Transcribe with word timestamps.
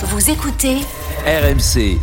Vous 0.00 0.30
écoutez 0.30 0.76
RMC. 1.26 1.98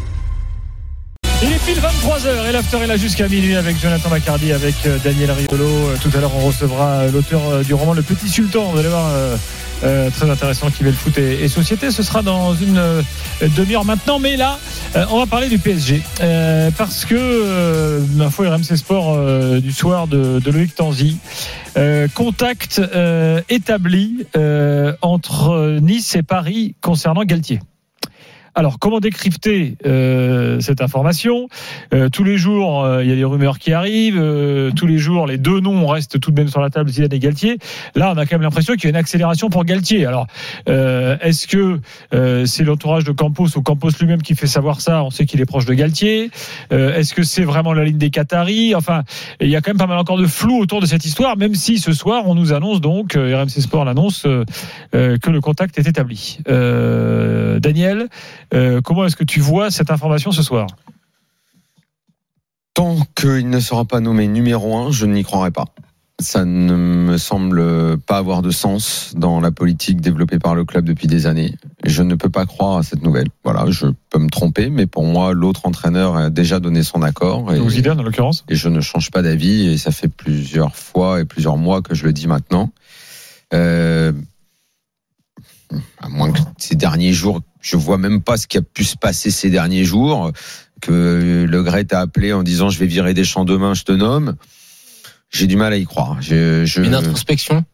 Il 1.43 1.51
est 1.51 1.65
pile 1.65 1.79
23h 1.81 2.49
et 2.49 2.51
l'after 2.51 2.77
est 2.81 2.87
là 2.87 2.97
jusqu'à 2.97 3.27
minuit 3.29 3.55
avec 3.55 3.79
Jonathan 3.79 4.09
Macardy, 4.09 4.51
avec 4.51 4.75
euh, 4.85 4.97
Daniel 5.03 5.31
Riolo. 5.31 5.65
Euh, 5.65 5.95
Tout 6.01 6.09
à 6.15 6.19
l'heure, 6.19 6.31
on 6.35 6.45
recevra 6.45 6.87
euh, 6.87 7.11
l'auteur 7.11 7.63
du 7.63 7.73
roman 7.73 7.93
Le 7.93 8.01
Petit 8.01 8.27
Sultan. 8.27 8.71
Vous 8.71 8.79
allez 8.79 8.89
voir, 8.89 9.07
euh, 9.13 9.37
euh, 9.83 10.09
très 10.09 10.29
intéressant 10.29 10.69
qui 10.71 10.83
met 10.83 10.89
le 10.91 10.95
foot 10.95 11.17
et, 11.17 11.43
et 11.43 11.47
société. 11.47 11.89
Ce 11.91 12.03
sera 12.03 12.21
dans 12.21 12.53
une 12.55 12.77
euh, 12.77 13.01
demi-heure 13.55 13.85
maintenant. 13.85 14.19
Mais 14.19 14.35
là, 14.35 14.59
euh, 14.95 15.05
on 15.11 15.19
va 15.19 15.25
parler 15.25 15.47
du 15.47 15.59
PSG. 15.59 16.01
Euh, 16.21 16.71
parce 16.77 17.05
que 17.05 17.15
euh, 17.15 18.01
l'info 18.17 18.43
RMC 18.43 18.75
Sport 18.75 19.13
euh, 19.15 19.59
du 19.61 19.71
soir 19.71 20.07
de, 20.07 20.39
de 20.39 20.51
Loïc 20.51 20.75
Tanzi. 20.75 21.17
Euh, 21.77 22.07
contact 22.13 22.79
euh, 22.79 23.41
établi 23.49 24.25
euh, 24.35 24.93
entre 25.01 25.79
Nice 25.81 26.15
et 26.15 26.23
Paris 26.23 26.75
concernant 26.81 27.23
Galtier. 27.23 27.59
Alors, 28.57 28.79
comment 28.79 29.01
décrypter 29.01 29.75
euh, 29.85 30.61
cette 30.61 30.81
information? 30.81 31.49
Euh, 31.93 32.07
Tous 32.07 32.23
les 32.23 32.37
jours, 32.37 32.85
euh, 32.85 33.03
il 33.03 33.09
y 33.09 33.11
a 33.11 33.15
des 33.15 33.25
rumeurs 33.25 33.59
qui 33.59 33.73
arrivent. 33.73 34.17
euh, 34.17 34.71
tous 34.71 34.87
les 34.87 34.97
jours, 34.97 35.27
les 35.27 35.37
deux 35.37 35.59
noms 35.59 35.85
restent 35.87 36.21
tout 36.21 36.31
de 36.31 36.39
même 36.39 36.47
sur 36.47 36.61
la 36.61 36.69
table, 36.69 36.89
Zidane 36.89 37.11
et 37.13 37.19
Galtier. 37.19 37.57
Là, 37.95 38.13
on 38.15 38.17
a 38.17 38.25
quand 38.25 38.35
même 38.35 38.43
l'impression 38.43 38.75
qu'il 38.75 38.85
y 38.85 38.87
a 38.87 38.89
une 38.91 38.95
accélération 38.95 39.49
pour 39.49 39.65
Galtier. 39.65 40.05
Alors, 40.05 40.27
euh, 40.69 41.17
est-ce 41.21 41.47
que 41.47 41.79
c'est 42.45 42.63
l'entourage 42.63 43.03
de 43.03 43.11
Campos 43.11 43.47
ou 43.57 43.61
Campos 43.61 43.89
lui-même 43.99 44.21
qui 44.21 44.35
fait 44.35 44.47
savoir 44.47 44.79
ça? 44.79 45.03
On 45.03 45.09
sait 45.09 45.25
qu'il 45.25 45.41
est 45.41 45.45
proche 45.45 45.65
de 45.65 45.73
Galtier. 45.73 46.29
Est-ce 46.71 47.13
que 47.13 47.23
c'est 47.23 47.43
vraiment 47.43 47.73
la 47.73 47.83
ligne 47.83 47.97
des 47.97 48.09
Qataris? 48.09 48.73
Enfin, 48.73 49.03
il 49.41 49.49
y 49.49 49.55
a 49.57 49.61
quand 49.61 49.71
même 49.71 49.77
pas 49.77 49.87
mal 49.87 49.97
encore 49.97 50.17
de 50.17 50.27
flou 50.27 50.59
autour 50.59 50.79
de 50.79 50.85
cette 50.85 51.05
histoire, 51.05 51.35
même 51.37 51.55
si 51.55 51.77
ce 51.77 51.91
soir, 51.91 52.23
on 52.25 52.35
nous 52.35 52.53
annonce 52.53 52.79
donc, 52.79 53.15
RMC 53.15 53.49
Sport 53.61 53.83
l'annonce, 53.83 54.23
que 54.93 55.29
le 55.29 55.41
contact 55.41 55.77
est 55.77 55.87
établi. 55.87 56.39
Daniel 56.47 58.07
euh, 58.53 58.81
comment 58.81 59.05
est-ce 59.05 59.15
que 59.15 59.23
tu 59.23 59.39
vois 59.39 59.71
cette 59.71 59.91
information 59.91 60.31
ce 60.31 60.43
soir 60.43 60.67
Tant 62.73 62.97
qu'il 63.15 63.49
ne 63.49 63.59
sera 63.59 63.85
pas 63.85 63.99
nommé 63.99 64.27
numéro 64.27 64.75
un, 64.77 64.91
je 64.91 65.05
n'y 65.05 65.23
croirai 65.23 65.51
pas. 65.51 65.65
Ça 66.21 66.45
ne 66.45 66.75
me 66.75 67.17
semble 67.17 67.97
pas 67.97 68.17
avoir 68.17 68.41
de 68.41 68.49
sens 68.49 69.13
dans 69.17 69.41
la 69.41 69.51
politique 69.51 69.99
développée 69.99 70.39
par 70.39 70.55
le 70.55 70.63
club 70.63 70.85
depuis 70.85 71.07
des 71.07 71.27
années. 71.27 71.55
Je 71.83 72.03
ne 72.03 72.15
peux 72.15 72.29
pas 72.29 72.45
croire 72.45 72.77
à 72.77 72.83
cette 72.83 73.01
nouvelle. 73.01 73.27
Voilà, 73.43 73.65
je 73.69 73.87
peux 74.09 74.19
me 74.19 74.29
tromper, 74.29 74.69
mais 74.69 74.85
pour 74.85 75.03
moi, 75.03 75.33
l'autre 75.33 75.65
entraîneur 75.65 76.15
a 76.15 76.29
déjà 76.29 76.61
donné 76.61 76.83
son 76.83 77.01
accord. 77.01 77.53
Et, 77.53 77.57
Donc 77.57 77.69
Zidane 77.69 77.99
en 77.99 78.03
l'occurrence 78.03 78.45
et 78.47 78.55
je 78.55 78.69
ne 78.69 78.79
change 78.79 79.11
pas 79.11 79.21
d'avis, 79.21 79.67
et 79.67 79.77
ça 79.77 79.91
fait 79.91 80.07
plusieurs 80.07 80.75
fois 80.75 81.19
et 81.19 81.25
plusieurs 81.25 81.57
mois 81.57 81.81
que 81.81 81.93
je 81.93 82.05
le 82.05 82.13
dis 82.13 82.27
maintenant. 82.27 82.71
Euh, 83.53 84.13
à 85.99 86.07
moins 86.09 86.31
que 86.31 86.39
ces 86.57 86.75
derniers 86.75 87.13
jours, 87.13 87.41
je 87.65 87.77
vois 87.77 87.97
même 87.97 88.21
pas 88.21 88.37
ce 88.37 88.45
qui 88.45 88.57
a 88.59 88.61
pu 88.61 88.83
se 88.83 88.95
passer 88.95 89.31
ces 89.31 89.49
derniers 89.49 89.85
jours, 89.85 90.31
que 90.81 91.45
Le 91.49 91.63
Gret 91.63 91.87
a 91.93 91.99
appelé 91.99 92.31
en 92.31 92.43
disant 92.43 92.69
je 92.69 92.77
vais 92.77 92.85
virer 92.85 93.15
des 93.15 93.23
champs 93.23 93.43
demain, 93.43 93.73
je 93.73 93.83
te 93.83 93.91
nomme. 93.91 94.35
J'ai 95.31 95.47
du 95.47 95.55
mal 95.55 95.73
à 95.73 95.77
y 95.77 95.85
croire. 95.85 96.21
Je, 96.21 96.63
je... 96.65 96.81
Une 96.81 96.93
introspection? 96.93 97.65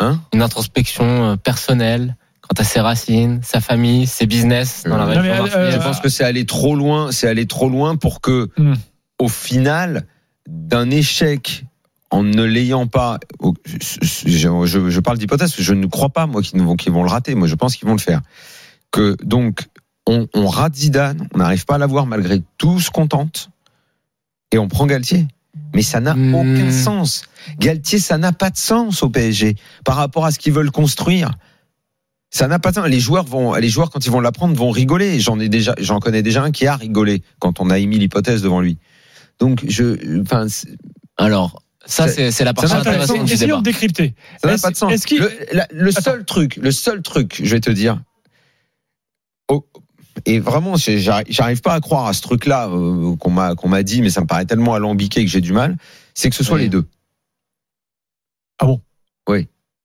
Hein? 0.00 0.20
Une 0.32 0.42
introspection 0.42 1.04
euh, 1.32 1.36
personnelle 1.36 2.16
quant 2.40 2.60
à 2.60 2.64
ses 2.64 2.80
racines, 2.80 3.38
sa 3.44 3.60
famille, 3.60 4.08
ses 4.08 4.26
business 4.26 4.82
dans 4.84 4.96
la 4.96 5.04
Euh, 5.04 5.06
région 5.06 5.22
non, 5.22 5.28
mais, 5.28 5.38
marseillaise? 5.38 5.74
Je 5.74 5.78
pense 5.78 6.00
que 6.00 6.08
c'est 6.08 6.24
allé 6.24 6.44
trop 6.44 6.74
loin. 6.74 7.12
C'est 7.12 7.28
allé 7.28 7.46
trop 7.46 7.68
loin 7.68 7.94
pour 7.94 8.20
que, 8.20 8.48
Hmm. 8.58 8.74
au 9.20 9.28
final, 9.28 10.06
d'un 10.48 10.90
échec 10.90 11.64
en 12.10 12.24
ne 12.24 12.42
l'ayant 12.42 12.88
pas, 12.88 13.20
je, 13.64 14.26
je- 14.66 14.90
je 14.90 15.00
parle 15.00 15.16
d'hypothèse, 15.18 15.54
je 15.56 15.72
ne 15.74 15.86
crois 15.86 16.10
pas 16.10 16.26
moi 16.26 16.42
qu'ils 16.42 16.60
vont, 16.60 16.74
qu'ils 16.76 16.92
vont 16.92 17.04
le 17.04 17.08
rater. 17.08 17.34
Moi, 17.36 17.46
je 17.46 17.54
pense 17.54 17.76
qu'ils 17.76 17.86
vont 17.86 17.94
le 17.94 18.00
faire. 18.00 18.20
Que 18.92 19.16
donc 19.24 19.66
on, 20.06 20.28
on 20.34 20.46
rate 20.46 20.74
Zidane, 20.76 21.28
on 21.34 21.38
n'arrive 21.38 21.64
pas 21.64 21.74
à 21.76 21.78
l'avoir 21.78 22.06
malgré 22.06 22.42
tout 22.58 22.78
ce 22.80 22.90
qu'on 22.90 23.06
tente, 23.08 23.50
et 24.52 24.58
on 24.58 24.68
prend 24.68 24.86
Galtier. 24.86 25.26
Mais 25.74 25.82
ça 25.82 26.00
n'a 26.00 26.14
Hmm. 26.14 26.34
aucun 26.34 26.70
sens. 26.70 27.22
Galtier, 27.58 27.98
ça 27.98 28.18
n'a 28.18 28.32
pas 28.32 28.50
de 28.50 28.56
sens 28.56 29.02
au 29.02 29.08
PSG 29.10 29.56
par 29.84 29.96
rapport 29.96 30.24
à 30.26 30.30
ce 30.30 30.38
qu'ils 30.38 30.52
veulent 30.52 30.70
construire. 30.70 31.30
Ça 32.30 32.46
n'a 32.48 32.58
pas 32.58 32.70
de 32.70 32.76
sens. 32.76 32.86
Les 32.88 33.00
joueurs 33.00 33.24
vont, 33.24 33.54
les 33.54 33.68
joueurs 33.68 33.90
quand 33.90 34.04
ils 34.04 34.10
vont 34.10 34.20
l'apprendre 34.20 34.54
vont 34.56 34.70
rigoler. 34.70 35.20
J'en 35.20 35.38
ai 35.40 35.48
déjà, 35.48 35.74
j'en 35.78 35.98
connais 36.00 36.22
déjà 36.22 36.42
un 36.42 36.50
qui 36.50 36.66
a 36.66 36.76
rigolé 36.76 37.22
quand 37.38 37.60
on 37.60 37.68
a 37.70 37.78
émis 37.78 37.98
l'hypothèse 37.98 38.42
devant 38.42 38.60
lui. 38.60 38.78
Donc 39.38 39.64
je, 39.68 40.20
enfin, 40.22 40.46
Alors, 41.18 41.62
ça, 41.84 42.08
Ça- 42.08 42.30
c'est 42.32 42.44
la 42.44 42.54
partie 42.54 42.70
ça 42.70 42.78
n'a 42.78 42.84
pas 42.84 42.90
de 42.90 42.94
intéressante 42.96 43.16
sens. 43.18 43.26
du 43.26 43.32
Essayons 43.34 43.48
débat. 43.48 43.58
de 43.58 43.64
décrypter. 43.64 44.14
ça 44.40 44.48
n'a 44.48 44.54
Est-ce- 44.54 44.62
pas 44.62 44.70
de 44.70 44.76
sens. 44.76 45.10
Le, 45.10 45.30
la- 45.52 45.68
le 45.72 45.88
Attends. 45.90 46.00
seul 46.02 46.24
truc, 46.24 46.56
le 46.56 46.70
seul 46.72 47.02
truc, 47.02 47.40
je 47.42 47.50
vais 47.50 47.60
te 47.60 47.70
dire. 47.70 48.00
Oh, 49.52 49.66
et 50.26 50.38
vraiment, 50.40 50.74
j'arrive 50.76 51.60
pas 51.62 51.72
à 51.74 51.80
croire 51.80 52.06
à 52.06 52.12
ce 52.12 52.20
truc-là 52.22 52.68
euh, 52.68 53.16
qu'on 53.16 53.30
m'a 53.30 53.54
qu'on 53.54 53.68
m'a 53.68 53.82
dit, 53.82 54.02
mais 54.02 54.10
ça 54.10 54.20
me 54.20 54.26
paraît 54.26 54.44
tellement 54.44 54.74
alambiqué 54.74 55.24
que 55.24 55.30
j'ai 55.30 55.40
du 55.40 55.52
mal. 55.52 55.76
C'est 56.14 56.28
que 56.30 56.36
ce 56.36 56.44
soit 56.44 56.56
Oui. 56.56 56.62
les 56.62 56.68
deux. 56.68 56.84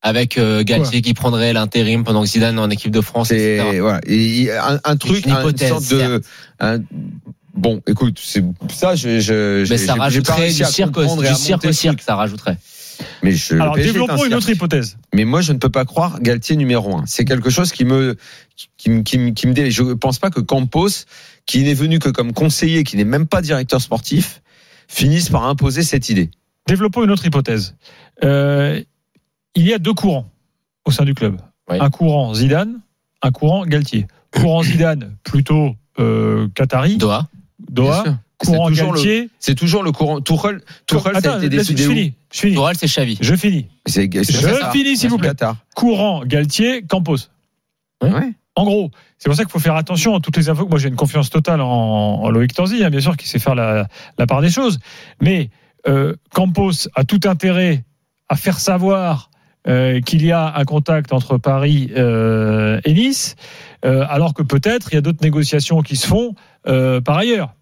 Avec 0.03 0.37
euh, 0.37 0.63
Galtier 0.63 1.01
qui 1.01 1.13
prendrait 1.15 1.53
l'intérim 1.53 2.03
pendant 2.03 2.21
que 2.21 2.27
Zidane 2.27 2.57
est 2.57 2.61
en 2.61 2.69
équipe 2.69 2.91
de 2.91 3.01
France, 3.01 3.31
etc. 3.31 3.79
Voilà, 3.81 3.99
et, 4.05 4.43
et 4.43 4.51
un, 4.55 4.79
un 4.83 4.95
truc, 4.95 5.25
une 5.25 5.31
un- 5.31 5.49
une 5.49 5.57
sorte 5.57 5.89
de. 5.89 6.21
un- 6.59 6.79
bon, 7.55 7.81
écoute, 7.87 8.19
c'est 8.23 8.43
ça, 8.71 8.95
je, 8.95 9.19
je, 9.19 9.67
Mais 9.69 9.77
ça 9.77 9.95
rajouterait 9.95 10.47
du 10.49 10.63
cirque, 10.63 10.97
du 10.99 11.35
cirque 11.35 11.65
au 11.65 11.71
cirque, 11.71 12.01
ça 12.01 12.15
rajouterait. 12.15 12.57
Mais 13.23 13.31
je, 13.31 13.55
Alors 13.55 13.73
un 13.75 13.81
développons 13.81 14.25
une 14.25 14.33
autre 14.33 14.49
hypothèse. 14.49 14.97
Mais 15.13 15.25
moi, 15.25 15.41
je 15.41 15.53
ne 15.53 15.57
peux 15.57 15.69
pas 15.69 15.85
croire 15.85 16.19
Galtier 16.21 16.55
numéro 16.55 16.95
un. 16.97 17.05
C'est 17.05 17.25
quelque 17.25 17.49
chose 17.49 17.71
qui 17.71 17.85
me, 17.85 18.15
qui, 18.77 18.89
me- 18.89 19.01
qui, 19.03 19.17
me- 19.17 19.31
qui 19.31 19.47
me 19.47 19.53
dé- 19.53 19.71
Je 19.71 19.83
pense 19.93 20.19
pas 20.19 20.29
que 20.29 20.39
Campos, 20.39 20.89
qui 21.45 21.63
n'est 21.63 21.73
venu 21.73 21.99
que 21.99 22.09
comme 22.09 22.33
conseiller, 22.33 22.83
qui 22.83 22.97
n'est 22.97 23.03
même 23.05 23.27
pas 23.27 23.41
directeur 23.41 23.81
sportif, 23.81 24.41
finisse 24.87 25.29
par 25.29 25.45
imposer 25.45 25.83
cette 25.83 26.09
idée. 26.09 26.29
Développons 26.67 27.03
une 27.03 27.11
autre 27.11 27.25
hypothèse. 27.25 27.75
Euh, 28.23 28.81
il 29.55 29.65
y 29.67 29.73
a 29.73 29.79
deux 29.79 29.93
courants 29.93 30.29
au 30.85 30.91
sein 30.91 31.05
du 31.05 31.13
club. 31.13 31.37
Oui. 31.69 31.77
Un 31.79 31.89
courant 31.89 32.33
Zidane, 32.33 32.79
un 33.21 33.31
courant 33.31 33.65
Galtier. 33.65 34.07
Courant 34.31 34.63
Zidane 34.63 35.15
plutôt 35.23 35.75
euh, 35.99 36.47
Qatari, 36.55 36.97
Doha. 36.97 37.27
Doha. 37.59 38.19
Courant 38.37 38.65
C'est 38.67 38.71
toujours 38.73 38.91
le- 38.93 38.97
Galtier. 38.99 39.29
C'est 39.39 39.55
toujours 39.55 39.83
le 39.83 39.91
courant. 39.91 40.21
Tourelle, 40.21 40.61
Tourelle, 40.85 41.15
ça 41.21 41.31
a 41.31 41.35
Attends, 41.35 41.37
été 41.39 41.49
décidé 41.49 41.83
je 41.83 41.87
finis. 41.89 42.13
Je 42.31 42.39
finis. 42.39 42.53
Tourelle, 42.55 42.75
c'est 42.77 42.85
Xavi. 42.87 43.17
Je 43.19 43.35
finis. 43.35 43.67
C'est 43.87 44.09
c'est 44.23 44.31
Je 44.33 44.47
Qatar. 44.47 44.71
finis, 44.71 44.95
s'il 44.97 45.09
vous 45.09 45.17
plaît. 45.17 45.29
Qatar. 45.29 45.55
Courant 45.75 46.23
Galtier, 46.25 46.83
Campos. 46.83 47.17
Ouais. 48.03 48.33
En 48.55 48.63
gros, 48.65 48.91
c'est 49.17 49.29
pour 49.29 49.35
ça 49.35 49.43
qu'il 49.43 49.51
faut 49.51 49.59
faire 49.59 49.75
attention 49.75 50.15
à 50.15 50.19
toutes 50.19 50.37
les 50.37 50.49
infos. 50.49 50.67
Moi, 50.67 50.77
j'ai 50.79 50.89
une 50.89 50.95
confiance 50.95 51.29
totale 51.29 51.61
en, 51.61 51.67
en 51.67 52.29
Loïc 52.29 52.53
Tanzi, 52.53 52.83
hein, 52.83 52.89
bien 52.89 52.99
sûr, 52.99 53.15
qui 53.17 53.27
sait 53.27 53.39
faire 53.39 53.55
la, 53.55 53.87
la 54.17 54.25
part 54.27 54.41
des 54.41 54.49
choses. 54.49 54.79
Mais 55.21 55.49
euh, 55.87 56.15
Campos 56.31 56.71
a 56.95 57.03
tout 57.03 57.19
intérêt 57.25 57.85
à 58.29 58.35
faire 58.35 58.59
savoir 58.59 59.29
euh, 59.67 59.99
qu'il 60.01 60.25
y 60.25 60.31
a 60.31 60.53
un 60.55 60.63
contact 60.63 61.11
entre 61.13 61.37
Paris 61.37 61.91
euh, 61.95 62.79
et 62.83 62.93
Nice, 62.93 63.35
euh, 63.85 64.05
alors 64.09 64.33
que 64.33 64.41
peut-être 64.43 64.89
il 64.91 64.95
y 64.95 64.97
a 64.97 65.01
d'autres 65.01 65.23
négociations 65.23 65.81
qui 65.81 65.95
se 65.95 66.07
font 66.07 66.33
euh, 66.67 66.99
par 67.01 67.17
ailleurs. 67.17 67.53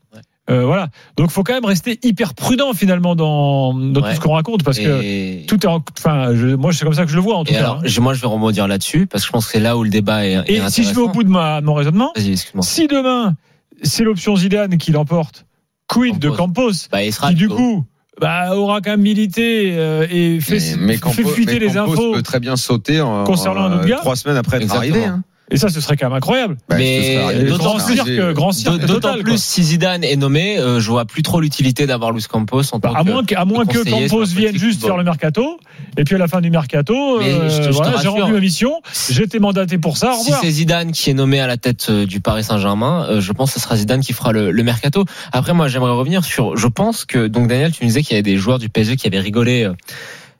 Euh, 0.49 0.63
voilà. 0.65 0.89
Donc, 1.17 1.31
faut 1.31 1.41
quand 1.43 1.53
même 1.53 1.65
rester 1.65 1.97
hyper 2.03 2.35
prudent 2.35 2.73
finalement 2.73 3.15
dans, 3.15 3.73
dans 3.73 4.01
Ouais. 4.01 4.09
tout 4.11 4.15
ce 4.15 4.19
qu'on 4.21 4.33
raconte, 4.33 4.63
parce 4.63 4.77
que 4.77 5.45
tout 5.47 5.65
est, 5.65 5.69
en- 5.69 5.83
enfin, 5.97 6.35
je- 6.35 6.55
moi, 6.55 6.71
c'est 6.71 6.85
comme 6.85 6.93
ça 6.93 7.03
que 7.05 7.09
je 7.09 7.15
le 7.15 7.21
vois 7.21 7.35
en 7.37 7.43
tout 7.43 7.51
Et 7.51 7.55
cas. 7.55 7.61
alors, 7.61 7.75
hein. 7.77 7.81
je- 7.83 7.99
moi, 7.99 8.13
je 8.13 8.21
vais 8.21 8.27
rebondir 8.27 8.67
là-dessus 8.67 9.07
parce 9.07 9.23
que 9.23 9.27
je 9.27 9.31
pense 9.31 9.45
que 9.47 9.53
c'est 9.53 9.59
là 9.59 9.75
où 9.75 9.83
le 9.83 9.89
débat 9.89 10.25
est, 10.25 10.33
est 10.47 10.53
Et 10.57 10.61
si 10.69 10.83
je 10.83 10.93
vais 10.93 11.01
au 11.01 11.09
bout 11.09 11.23
de 11.23 11.29
ma, 11.29 11.61
mon 11.61 11.73
raisonnement, 11.73 12.11
si 12.61 12.87
demain 12.87 13.33
c'est 13.81 14.03
l'option 14.03 14.35
Zidane 14.35 14.77
qui 14.77 14.91
l'emporte, 14.91 15.45
quid 15.87 16.19
de 16.19 16.29
Campos, 16.29 16.71
Bah, 16.91 17.03
il 17.03 17.11
sera 17.11 17.29
qui 17.29 17.35
du 17.35 17.49
coup 17.49 17.83
bah, 18.21 18.55
aura 18.55 18.79
quand 18.81 18.91
même 18.91 19.01
milité 19.01 19.71
euh, 19.73 20.07
et 20.09 20.39
fait, 20.39 20.59
mais, 20.77 20.85
mais 20.85 20.93
fait 20.93 20.99
Campos, 20.99 21.27
fuiter 21.29 21.53
mais 21.53 21.59
les 21.59 21.73
Campos 21.73 21.91
infos. 21.93 22.11
peut 22.13 22.21
très 22.21 22.39
bien 22.39 22.55
sauter 22.55 23.01
en, 23.01 23.23
concernant 23.25 23.63
un 23.63 23.71
en, 23.73 23.75
autre 23.77 23.85
gars. 23.87 23.97
trois 23.97 24.15
semaines 24.15 24.37
après 24.37 24.63
être 24.63 24.73
arrivé. 24.75 25.03
Hein. 25.05 25.23
Et 25.51 25.57
ça, 25.57 25.69
ce 25.69 25.79
serait 25.79 25.95
quand 25.95 26.07
même 26.07 26.17
incroyable. 26.17 26.57
Bah, 26.67 26.75
Mais 26.77 27.43
d'autant 27.47 27.75
plus 27.77 27.95
tard. 27.95 28.05
cirque, 28.07 28.33
grand 28.33 28.51
cirque 28.51 28.79
D'autant 28.79 28.93
total. 28.93 29.21
plus 29.21 29.31
quoi. 29.33 29.37
si 29.37 29.63
Zidane 29.63 30.03
est 30.03 30.15
nommé, 30.15 30.57
euh, 30.57 30.79
je 30.79 30.89
vois 30.89 31.05
plus 31.05 31.21
trop 31.21 31.39
l'utilité 31.39 31.85
d'avoir 31.85 32.11
Luis 32.11 32.23
Campos 32.27 32.61
en 32.71 32.79
Bah, 32.79 32.89
tant 32.89 32.95
à 32.95 33.03
que. 33.03 33.09
moins 33.11 33.23
que, 33.23 33.35
à 33.35 33.45
moins 33.45 33.65
que 33.65 33.83
sur 33.83 33.91
Campos 33.91 34.25
vienne 34.25 34.57
juste 34.57 34.79
football. 34.79 34.89
faire 34.89 34.97
le 34.97 35.03
mercato, 35.03 35.59
et 35.97 36.03
puis 36.03 36.15
à 36.15 36.17
la 36.17 36.27
fin 36.27 36.41
du 36.41 36.49
mercato, 36.49 37.21
euh, 37.21 37.69
voilà, 37.71 37.97
j'ai 38.01 38.07
rendu 38.07 38.31
ma 38.33 38.39
mission, 38.39 38.81
j'ai 39.11 39.23
été 39.23 39.37
mandaté 39.37 39.77
pour 39.77 39.97
ça, 39.97 40.13
au 40.13 40.23
Si 40.23 40.31
c'est 40.41 40.49
Zidane 40.49 40.91
qui 40.91 41.11
est 41.11 41.13
nommé 41.13 41.39
à 41.39 41.45
la 41.45 41.57
tête 41.57 41.87
euh, 41.91 42.07
du 42.07 42.21
Paris 42.21 42.43
Saint-Germain, 42.43 43.05
euh, 43.09 43.21
je 43.21 43.31
pense 43.31 43.53
que 43.53 43.59
ce 43.59 43.63
sera 43.63 43.75
Zidane 43.75 44.01
qui 44.01 44.13
fera 44.13 44.31
le, 44.31 44.49
le 44.49 44.63
mercato. 44.63 45.05
Après, 45.31 45.53
moi, 45.53 45.67
j'aimerais 45.67 45.91
revenir 45.91 46.25
sur. 46.25 46.57
Je 46.57 46.67
pense 46.67 47.05
que 47.05 47.27
donc 47.27 47.47
Daniel, 47.49 47.71
tu 47.71 47.83
nous 47.83 47.87
disais 47.89 48.01
qu'il 48.01 48.13
y 48.13 48.15
avait 48.15 48.23
des 48.23 48.37
joueurs 48.37 48.57
du 48.57 48.69
PSG 48.69 48.95
qui 48.95 49.05
avaient 49.05 49.19
rigolé. 49.19 49.69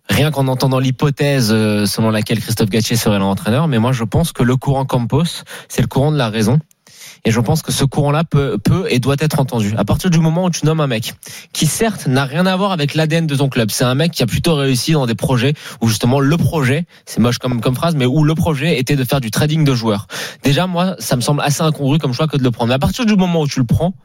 Rien 0.09 0.31
qu'en 0.31 0.47
entendant 0.47 0.79
l'hypothèse 0.79 1.49
euh, 1.51 1.85
selon 1.85 2.11
laquelle 2.11 2.39
Christophe 2.39 2.69
Gattier 2.69 2.95
serait 2.95 3.19
l'entraîneur, 3.19 3.67
mais 3.67 3.79
moi 3.79 3.91
je 3.91 4.03
pense 4.03 4.31
que 4.31 4.43
le 4.43 4.55
courant 4.55 4.85
Campos, 4.85 5.43
c'est 5.67 5.81
le 5.81 5.87
courant 5.87 6.11
de 6.11 6.17
la 6.17 6.29
raison. 6.29 6.59
Et 7.23 7.31
je 7.31 7.39
pense 7.39 7.63
que 7.63 7.71
ce 7.71 7.83
courant-là 7.83 8.23
peut, 8.23 8.57
peut 8.63 8.85
et 8.89 8.99
doit 8.99 9.15
être 9.19 9.39
entendu. 9.39 9.73
À 9.77 9.83
partir 9.83 10.11
du 10.11 10.19
moment 10.19 10.45
où 10.45 10.49
tu 10.51 10.63
nommes 10.65 10.79
un 10.79 10.87
mec 10.87 11.15
qui 11.53 11.65
certes 11.65 12.05
n'a 12.05 12.23
rien 12.23 12.45
à 12.45 12.55
voir 12.55 12.71
avec 12.71 12.93
l'ADN 12.93 13.25
de 13.25 13.35
ton 13.35 13.49
club, 13.49 13.71
c'est 13.71 13.83
un 13.83 13.95
mec 13.95 14.11
qui 14.11 14.21
a 14.21 14.27
plutôt 14.27 14.55
réussi 14.55 14.91
dans 14.91 15.07
des 15.07 15.15
projets 15.15 15.53
où 15.81 15.87
justement 15.87 16.19
le 16.19 16.37
projet, 16.37 16.85
c'est 17.05 17.19
moche 17.19 17.39
comme, 17.39 17.61
comme 17.61 17.75
phrase, 17.75 17.95
mais 17.95 18.05
où 18.05 18.23
le 18.23 18.35
projet 18.35 18.79
était 18.79 18.95
de 18.95 19.03
faire 19.03 19.21
du 19.21 19.31
trading 19.31 19.63
de 19.63 19.73
joueurs. 19.73 20.05
Déjà, 20.43 20.67
moi, 20.67 20.95
ça 20.99 21.15
me 21.15 21.21
semble 21.21 21.41
assez 21.41 21.63
incongru 21.63 21.97
comme 21.97 22.13
choix 22.13 22.27
que 22.27 22.37
de 22.37 22.43
le 22.43 22.51
prendre. 22.51 22.69
Mais 22.69 22.75
à 22.75 22.79
partir 22.79 23.07
du 23.07 23.15
moment 23.15 23.41
où 23.41 23.47
tu 23.47 23.59
le 23.59 23.65
prends, 23.65 23.95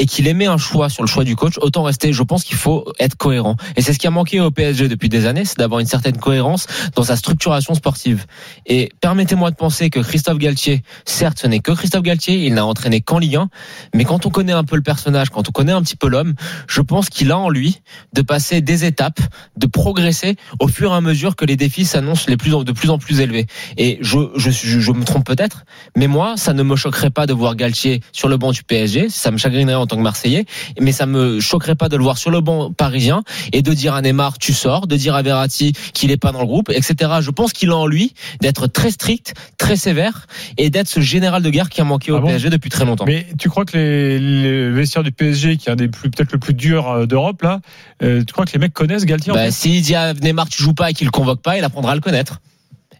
et 0.00 0.06
qu'il 0.06 0.26
émet 0.26 0.46
un 0.46 0.56
choix 0.56 0.88
sur 0.88 1.02
le 1.02 1.08
choix 1.08 1.24
du 1.24 1.36
coach, 1.36 1.58
autant 1.60 1.82
rester, 1.82 2.14
je 2.14 2.22
pense 2.22 2.42
qu'il 2.42 2.56
faut 2.56 2.90
être 2.98 3.16
cohérent. 3.16 3.56
Et 3.76 3.82
c'est 3.82 3.92
ce 3.92 3.98
qui 3.98 4.06
a 4.06 4.10
manqué 4.10 4.40
au 4.40 4.50
PSG 4.50 4.88
depuis 4.88 5.10
des 5.10 5.26
années, 5.26 5.44
c'est 5.44 5.58
d'avoir 5.58 5.78
une 5.78 5.86
certaine 5.86 6.16
cohérence 6.16 6.66
dans 6.96 7.02
sa 7.02 7.16
structuration 7.16 7.74
sportive. 7.74 8.24
Et 8.64 8.90
permettez-moi 9.02 9.50
de 9.50 9.56
penser 9.56 9.90
que 9.90 10.00
Christophe 10.00 10.38
Galtier, 10.38 10.82
certes, 11.04 11.40
ce 11.40 11.46
n'est 11.46 11.60
que 11.60 11.72
Christophe 11.72 12.02
Galtier, 12.02 12.46
il 12.46 12.54
n'a 12.54 12.64
entraîné 12.64 13.02
qu'en 13.02 13.18
Ligue 13.18 13.36
1, 13.36 13.50
mais 13.94 14.04
quand 14.04 14.24
on 14.24 14.30
connaît 14.30 14.54
un 14.54 14.64
peu 14.64 14.74
le 14.74 14.82
personnage, 14.82 15.28
quand 15.28 15.46
on 15.46 15.52
connaît 15.52 15.72
un 15.72 15.82
petit 15.82 15.96
peu 15.96 16.08
l'homme, 16.08 16.32
je 16.66 16.80
pense 16.80 17.10
qu'il 17.10 17.30
a 17.30 17.36
en 17.36 17.50
lui 17.50 17.82
de 18.14 18.22
passer 18.22 18.62
des 18.62 18.86
étapes, 18.86 19.20
de 19.58 19.66
progresser 19.66 20.36
au 20.60 20.68
fur 20.68 20.92
et 20.92 20.96
à 20.96 21.02
mesure 21.02 21.36
que 21.36 21.44
les 21.44 21.56
défis 21.56 21.84
s'annoncent 21.84 22.24
de 22.26 22.72
plus 22.72 22.90
en 22.90 22.98
plus 22.98 23.20
élevés. 23.20 23.46
Et 23.76 23.98
je, 24.00 24.30
je, 24.36 24.50
je 24.50 24.92
me 24.92 25.04
trompe 25.04 25.26
peut-être, 25.26 25.66
mais 25.94 26.06
moi, 26.06 26.38
ça 26.38 26.54
ne 26.54 26.62
me 26.62 26.74
choquerait 26.74 27.10
pas 27.10 27.26
de 27.26 27.34
voir 27.34 27.54
Galtier 27.54 28.00
sur 28.12 28.28
le 28.28 28.38
banc 28.38 28.52
du 28.52 28.62
PSG, 28.62 29.10
ça 29.10 29.30
me 29.30 29.36
chagrinerait 29.36 29.74
en 29.74 29.89
tant 29.90 29.96
que 29.96 30.02
Marseillais, 30.02 30.46
mais 30.80 30.92
ça 30.92 31.06
me 31.06 31.40
choquerait 31.40 31.74
pas 31.74 31.88
de 31.88 31.96
le 31.96 32.02
voir 32.02 32.16
sur 32.18 32.30
le 32.30 32.40
banc 32.40 32.72
parisien 32.72 33.22
et 33.52 33.62
de 33.62 33.72
dire 33.74 33.94
à 33.94 34.02
Neymar 34.02 34.38
tu 34.38 34.52
sors, 34.54 34.86
de 34.86 34.96
dire 34.96 35.14
à 35.14 35.22
Verratti 35.22 35.72
qu'il 35.92 36.10
est 36.10 36.16
pas 36.16 36.32
dans 36.32 36.40
le 36.40 36.46
groupe, 36.46 36.70
etc. 36.70 36.94
Je 37.20 37.30
pense 37.30 37.52
qu'il 37.52 37.70
a 37.70 37.76
en 37.76 37.86
lui 37.86 38.14
d'être 38.40 38.66
très 38.66 38.90
strict, 38.90 39.34
très 39.58 39.76
sévère 39.76 40.26
et 40.56 40.70
d'être 40.70 40.88
ce 40.88 41.00
général 41.00 41.42
de 41.42 41.50
guerre 41.50 41.68
qui 41.68 41.80
a 41.80 41.84
manqué 41.84 42.12
au 42.12 42.16
Ah 42.16 42.20
bon 42.20 42.28
PSG 42.28 42.50
depuis 42.50 42.70
très 42.70 42.84
longtemps. 42.84 43.04
Mais 43.06 43.26
tu 43.38 43.48
crois 43.50 43.64
que 43.64 43.76
les, 43.76 44.18
les 44.18 44.70
vestiaires 44.70 45.02
du 45.02 45.12
PSG, 45.12 45.56
qui 45.56 45.68
est 45.68 45.72
un 45.72 45.76
des 45.76 45.88
plus 45.88 46.10
peut-être 46.10 46.32
le 46.32 46.38
plus 46.38 46.54
dur 46.54 46.88
euh, 46.88 47.06
d'Europe 47.06 47.42
là, 47.42 47.60
euh, 48.02 48.22
tu 48.24 48.32
crois 48.32 48.46
que 48.46 48.52
les 48.52 48.58
mecs 48.58 48.72
connaissent 48.72 49.04
Galtier 49.04 49.32
en 49.32 49.34
Bah, 49.34 49.44
fait? 49.46 49.50
s'il 49.50 49.82
dit 49.82 49.94
à 49.94 50.14
Neymar 50.14 50.48
tu 50.48 50.62
joues 50.62 50.74
pas 50.74 50.90
et 50.90 50.94
qu'il 50.94 51.06
le 51.06 51.10
convoque 51.10 51.42
pas, 51.42 51.58
il 51.58 51.64
apprendra 51.64 51.92
à 51.92 51.94
le 51.94 52.00
connaître. 52.00 52.40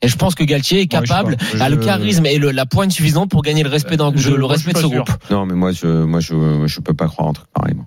Et 0.03 0.09
je 0.09 0.17
pense 0.17 0.35
que 0.35 0.45
Galtier 0.45 0.81
est 0.81 0.93
Ouais, 0.95 1.01
je 1.03 1.07
sais 1.07 1.13
capable, 1.15 1.37
a 1.61 1.69
le 1.69 1.77
charisme 1.77 2.25
et 2.27 2.39
le- 2.39 2.51
la 2.53 2.65
pointe 2.67 2.91
suffisante 2.91 3.31
pour 3.31 3.43
gagner 3.43 3.63
le 3.63 3.69
respect, 3.69 3.97
Je- 4.17 4.31
de- 4.31 4.35
le 4.35 4.41
moi, 4.41 4.49
je 4.49 4.53
respect 4.55 4.73
de 4.73 4.79
ce 4.79 4.87
groupe. 4.87 5.11
Non, 5.31 5.45
mais 5.47 5.55
moi, 5.55 5.73
je, 5.73 5.87
moi, 5.87 6.21
je, 6.21 6.65
je 6.67 6.81
peux 6.81 6.95
pas 6.95 7.07
croire 7.09 7.29
un 7.29 7.33
truc 7.35 7.49
pareil. 7.53 7.75
moi. 7.75 7.85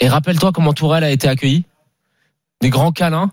Et 0.00 0.08
rappelle-toi 0.08 0.52
comment 0.52 0.72
Tourelle 0.74 1.04
a 1.04 1.10
été 1.10 1.28
accueilli. 1.28 1.64
Des 2.60 2.70
grands 2.70 2.92
câlins 2.92 3.30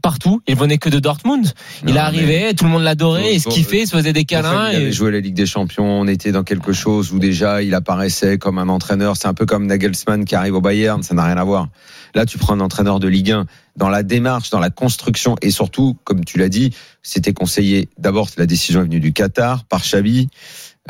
partout. 0.00 0.40
Il 0.48 0.56
venait 0.56 0.78
que 0.78 0.88
de 0.88 0.98
Dortmund. 0.98 1.52
il 1.86 1.94
Non, 1.94 2.00
arrivé, 2.00 2.52
tout 2.56 2.64
le 2.64 2.70
monde 2.70 2.82
l'adorait, 2.82 3.34
il 3.34 3.40
se 3.40 3.48
kiffait, 3.48 3.82
il 3.82 3.86
se 3.86 3.96
faisait 3.96 4.12
des 4.12 4.20
En 4.20 4.22
fait, 4.22 4.24
câlins. 4.26 4.70
il 4.70 4.76
avait 4.76 4.84
et- 4.86 4.92
joué 4.92 5.10
la 5.10 5.20
Ligue 5.20 5.34
des 5.34 5.46
Champions, 5.46 5.84
on 6.00 6.06
était 6.06 6.32
dans 6.32 6.42
quelque 6.44 6.72
chose 6.72 7.12
où 7.12 7.18
déjà 7.18 7.62
il 7.62 7.74
apparaissait 7.74 8.38
comme 8.38 8.58
un 8.58 8.68
entraîneur. 8.68 9.16
C'est 9.16 9.28
un 9.28 9.34
peu 9.34 9.46
comme 9.46 9.66
Nagelsmann 9.66 10.24
qui 10.24 10.34
arrive 10.34 10.54
au 10.54 10.60
Bayern, 10.60 11.02
ça 11.02 11.14
n'a 11.14 11.24
rien 11.24 11.36
à 11.36 11.44
voir. 11.44 11.68
Là, 12.14 12.26
tu 12.26 12.38
prends 12.38 12.54
un 12.54 12.60
entraîneur 12.60 12.98
de 13.00 13.06
Ligue 13.08 13.30
1 13.30 13.46
dans 13.76 13.88
la 13.88 14.02
démarche, 14.02 14.50
dans 14.50 14.58
la 14.58 14.70
construction 14.70 15.36
et 15.42 15.50
surtout, 15.50 15.96
comme 16.04 16.24
tu 16.24 16.38
l'as 16.38 16.48
dit, 16.48 16.72
c'était 17.02 17.32
conseillé. 17.32 17.88
D'abord, 17.98 18.28
la 18.36 18.46
décision 18.46 18.80
est 18.80 18.84
venue 18.84 19.00
du 19.00 19.12
Qatar 19.12 19.64
par 19.64 19.82
Xavi. 19.82 20.28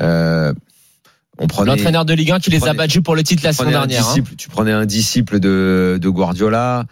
Euh, 0.00 0.52
on 1.38 1.46
prenait 1.46 1.70
L'entraîneur 1.76 2.04
de 2.04 2.12
Ligue 2.14 2.32
1 2.32 2.38
qui 2.40 2.50
les 2.50 2.66
a 2.66 2.74
battus 2.74 3.02
pour 3.02 3.14
le 3.16 3.22
titre 3.22 3.42
la 3.44 3.50
un 3.50 3.70
dernière. 3.70 4.08
hein. 4.08 4.14
tu 4.36 4.48
prenais 4.48 4.72
un 4.72 4.84
disciple 4.86 5.40
de, 5.40 5.98
de 6.00 6.08
Guardiola. 6.08 6.84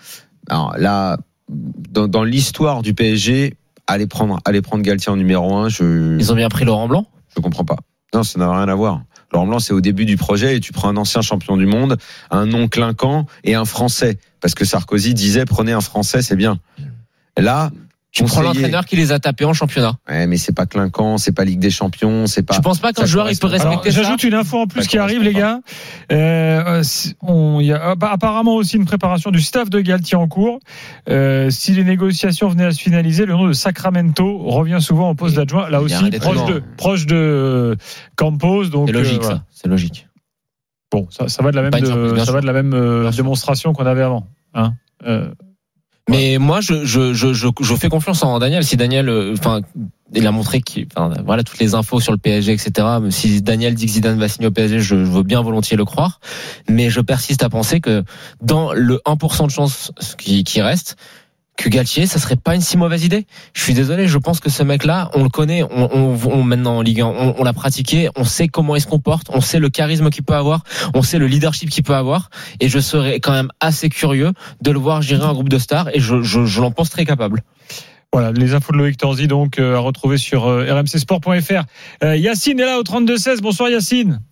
Alors 0.48 0.74
là, 0.78 1.18
dans, 1.48 2.08
dans 2.08 2.24
l'histoire 2.24 2.82
du 2.82 2.94
PSG, 2.94 3.54
aller 3.86 4.06
prendre, 4.06 4.40
aller 4.44 4.62
prendre 4.62 4.82
Galtier 4.82 5.10
en 5.10 5.16
numéro 5.16 5.54
1, 5.54 5.68
je 5.68 6.16
Ils 6.18 6.32
ont 6.32 6.36
bien 6.36 6.48
pris 6.48 6.64
Laurent 6.64 6.88
Blanc? 6.88 7.06
je 7.34 7.40
comprends 7.40 7.64
pas. 7.64 7.76
Non, 8.14 8.22
ça 8.22 8.38
n'a 8.38 8.50
rien 8.50 8.68
à 8.68 8.74
voir. 8.74 9.02
Laurent 9.32 9.46
Blanc, 9.46 9.58
c'est 9.58 9.74
au 9.74 9.80
début 9.80 10.06
du 10.06 10.16
projet 10.16 10.56
et 10.56 10.60
tu 10.60 10.72
prends 10.72 10.88
un 10.88 10.96
ancien 10.96 11.20
champion 11.20 11.56
du 11.56 11.66
monde, 11.66 11.98
un 12.30 12.46
non 12.46 12.68
clinquant 12.68 13.26
et 13.44 13.54
un 13.54 13.64
français. 13.64 14.18
Parce 14.40 14.54
que 14.54 14.64
Sarkozy 14.64 15.14
disait 15.14 15.44
prenez 15.44 15.72
un 15.72 15.80
français, 15.80 16.22
c'est 16.22 16.36
bien. 16.36 16.58
Là, 17.36 17.70
Tu 18.10 18.24
prends 18.24 18.40
l'entraîneur 18.40 18.86
qui 18.86 18.96
les 18.96 19.12
a 19.12 19.18
tapés 19.18 19.44
en 19.44 19.52
championnat. 19.52 19.98
Ouais, 20.08 20.26
mais 20.26 20.38
c'est 20.38 20.54
pas 20.54 20.64
clinquant, 20.64 21.18
c'est 21.18 21.32
pas 21.32 21.44
Ligue 21.44 21.58
des 21.58 21.70
Champions, 21.70 22.26
c'est 22.26 22.42
pas. 22.42 22.54
Je 22.54 22.60
pense 22.60 22.78
pas 22.78 22.92
qu'un 22.92 23.04
joueur 23.04 23.30
il 23.30 23.38
peut 23.38 23.46
respecter 23.48 23.90
ça. 23.90 24.02
J'ajoute 24.02 24.24
une 24.24 24.32
info 24.34 24.60
en 24.60 24.66
plus 24.66 24.82
Ça 24.82 24.88
qui 24.88 24.96
arrive, 24.98 25.22
les 25.22 25.34
gars. 25.34 25.60
Euh, 26.10 26.82
on- 27.20 27.60
Il 27.60 27.66
y 27.66 27.72
a 27.72 27.94
bah, 27.96 28.08
apparemment 28.10 28.54
aussi 28.54 28.76
une 28.76 28.86
préparation 28.86 29.30
du 29.30 29.40
staff 29.42 29.68
de 29.68 29.80
Galtier 29.80 30.16
en 30.16 30.26
cours. 30.26 30.58
Euh, 31.10 31.50
si 31.50 31.72
les 31.72 31.84
négociations 31.84 32.48
venaient 32.48 32.64
à 32.64 32.70
se 32.72 32.80
finaliser, 32.80 33.26
le 33.26 33.34
nom 33.34 33.46
de 33.46 33.52
Sacramento 33.52 34.38
revient 34.38 34.78
souvent 34.80 35.10
au 35.10 35.14
poste 35.14 35.36
d'adjoint, 35.36 35.68
là 35.68 35.82
aussi 35.82 36.10
proche 36.18 36.44
de, 36.46 36.62
proche 36.78 37.06
de 37.06 37.14
euh, 37.14 37.74
Campos. 38.16 38.66
Donc, 38.66 38.88
C'est 38.88 38.92
logique 38.94 39.14
euh, 39.18 39.22
voilà. 39.22 39.36
ça. 39.36 39.44
C'est 39.50 39.68
logique. 39.68 40.08
Bon, 40.90 41.06
ça, 41.10 41.28
ça 41.28 41.42
va 41.42 41.50
de 41.50 41.56
la 41.56 41.62
même, 41.62 41.78
de, 41.78 42.16
ça 42.24 42.32
va 42.32 42.40
de 42.40 42.46
la 42.46 42.54
même 42.54 42.72
euh, 42.72 43.10
démonstration 43.10 43.74
qu'on 43.74 43.84
avait 43.84 44.02
avant. 44.02 44.26
Hein 44.54 44.72
Mais 46.08 46.38
moi, 46.38 46.60
je, 46.60 46.84
je, 46.84 47.12
je, 47.12 47.32
je, 47.32 47.74
fais 47.74 47.88
confiance 47.88 48.22
en 48.22 48.38
Daniel. 48.38 48.64
Si 48.64 48.76
Daniel, 48.76 49.08
euh, 49.08 49.34
enfin, 49.34 49.60
il 50.14 50.26
a 50.26 50.32
montré 50.32 50.60
qu'il, 50.60 50.86
voilà, 51.24 51.42
toutes 51.42 51.58
les 51.58 51.74
infos 51.74 52.00
sur 52.00 52.12
le 52.12 52.18
PSG, 52.18 52.52
etc. 52.52 52.86
Si 53.10 53.42
Daniel 53.42 53.74
dit 53.74 53.86
que 53.86 53.92
Zidane 53.92 54.18
va 54.18 54.28
signer 54.28 54.48
au 54.48 54.50
PSG, 54.50 54.80
je, 54.80 55.04
je 55.04 55.10
veux 55.10 55.22
bien 55.22 55.42
volontiers 55.42 55.76
le 55.76 55.84
croire. 55.84 56.20
Mais 56.68 56.88
je 56.88 57.00
persiste 57.00 57.42
à 57.42 57.50
penser 57.50 57.80
que 57.80 58.04
dans 58.40 58.72
le 58.72 59.00
1% 59.06 59.46
de 59.46 59.50
chance 59.50 59.92
qui, 60.16 60.44
qui 60.44 60.62
reste, 60.62 60.96
que 61.58 61.68
Galtier, 61.68 62.06
ça 62.06 62.18
serait 62.20 62.36
pas 62.36 62.54
une 62.54 62.60
si 62.60 62.76
mauvaise 62.78 63.04
idée. 63.04 63.26
Je 63.52 63.62
suis 63.62 63.74
désolé, 63.74 64.06
je 64.06 64.16
pense 64.16 64.38
que 64.40 64.48
ce 64.48 64.62
mec-là, 64.62 65.10
on 65.14 65.24
le 65.24 65.28
connaît, 65.28 65.62
on, 65.64 65.90
on, 65.92 66.16
on- 66.30 66.42
maintenant 66.44 66.76
en 66.78 66.82
Ligue 66.82 67.00
1, 67.00 67.06
on, 67.06 67.34
on 67.36 67.42
l'a 67.44 67.52
pratiqué, 67.52 68.08
on 68.16 68.22
sait 68.24 68.46
comment 68.48 68.76
il 68.76 68.80
se 68.80 68.86
comporte, 68.86 69.26
on 69.30 69.40
sait 69.40 69.58
le 69.58 69.68
charisme 69.68 70.08
qu'il 70.10 70.22
peut 70.24 70.34
avoir, 70.36 70.62
on 70.94 71.02
sait 71.02 71.18
le 71.18 71.26
leadership 71.26 71.68
qu'il 71.68 71.82
peut 71.82 71.96
avoir, 71.96 72.30
et 72.60 72.68
je 72.68 72.78
serais 72.78 73.18
quand 73.20 73.32
même 73.32 73.50
assez 73.60 73.88
curieux 73.88 74.32
de 74.62 74.70
le 74.70 74.78
voir 74.78 75.02
gérer 75.02 75.24
un 75.24 75.32
groupe 75.32 75.48
de 75.48 75.58
stars, 75.58 75.88
et 75.92 75.98
je, 76.00 76.22
je, 76.22 76.44
je 76.46 76.60
l'en 76.60 76.70
pense 76.70 76.90
très 76.90 77.04
capable. 77.04 77.42
Voilà, 78.12 78.30
les 78.32 78.54
infos 78.54 78.72
de 78.72 78.78
Loïc 78.78 78.96
Tanzi, 78.96 79.26
donc, 79.26 79.58
euh, 79.58 79.74
à 79.76 79.80
retrouver 79.80 80.16
sur 80.16 80.46
euh, 80.46 80.64
rmcsport.fr. 80.72 81.64
Euh, 82.04 82.16
Yacine 82.16 82.58
est 82.60 82.64
là 82.64 82.78
au 82.78 82.82
32-16. 82.82 83.40
Bonsoir 83.42 83.68
Yacine. 83.68 84.22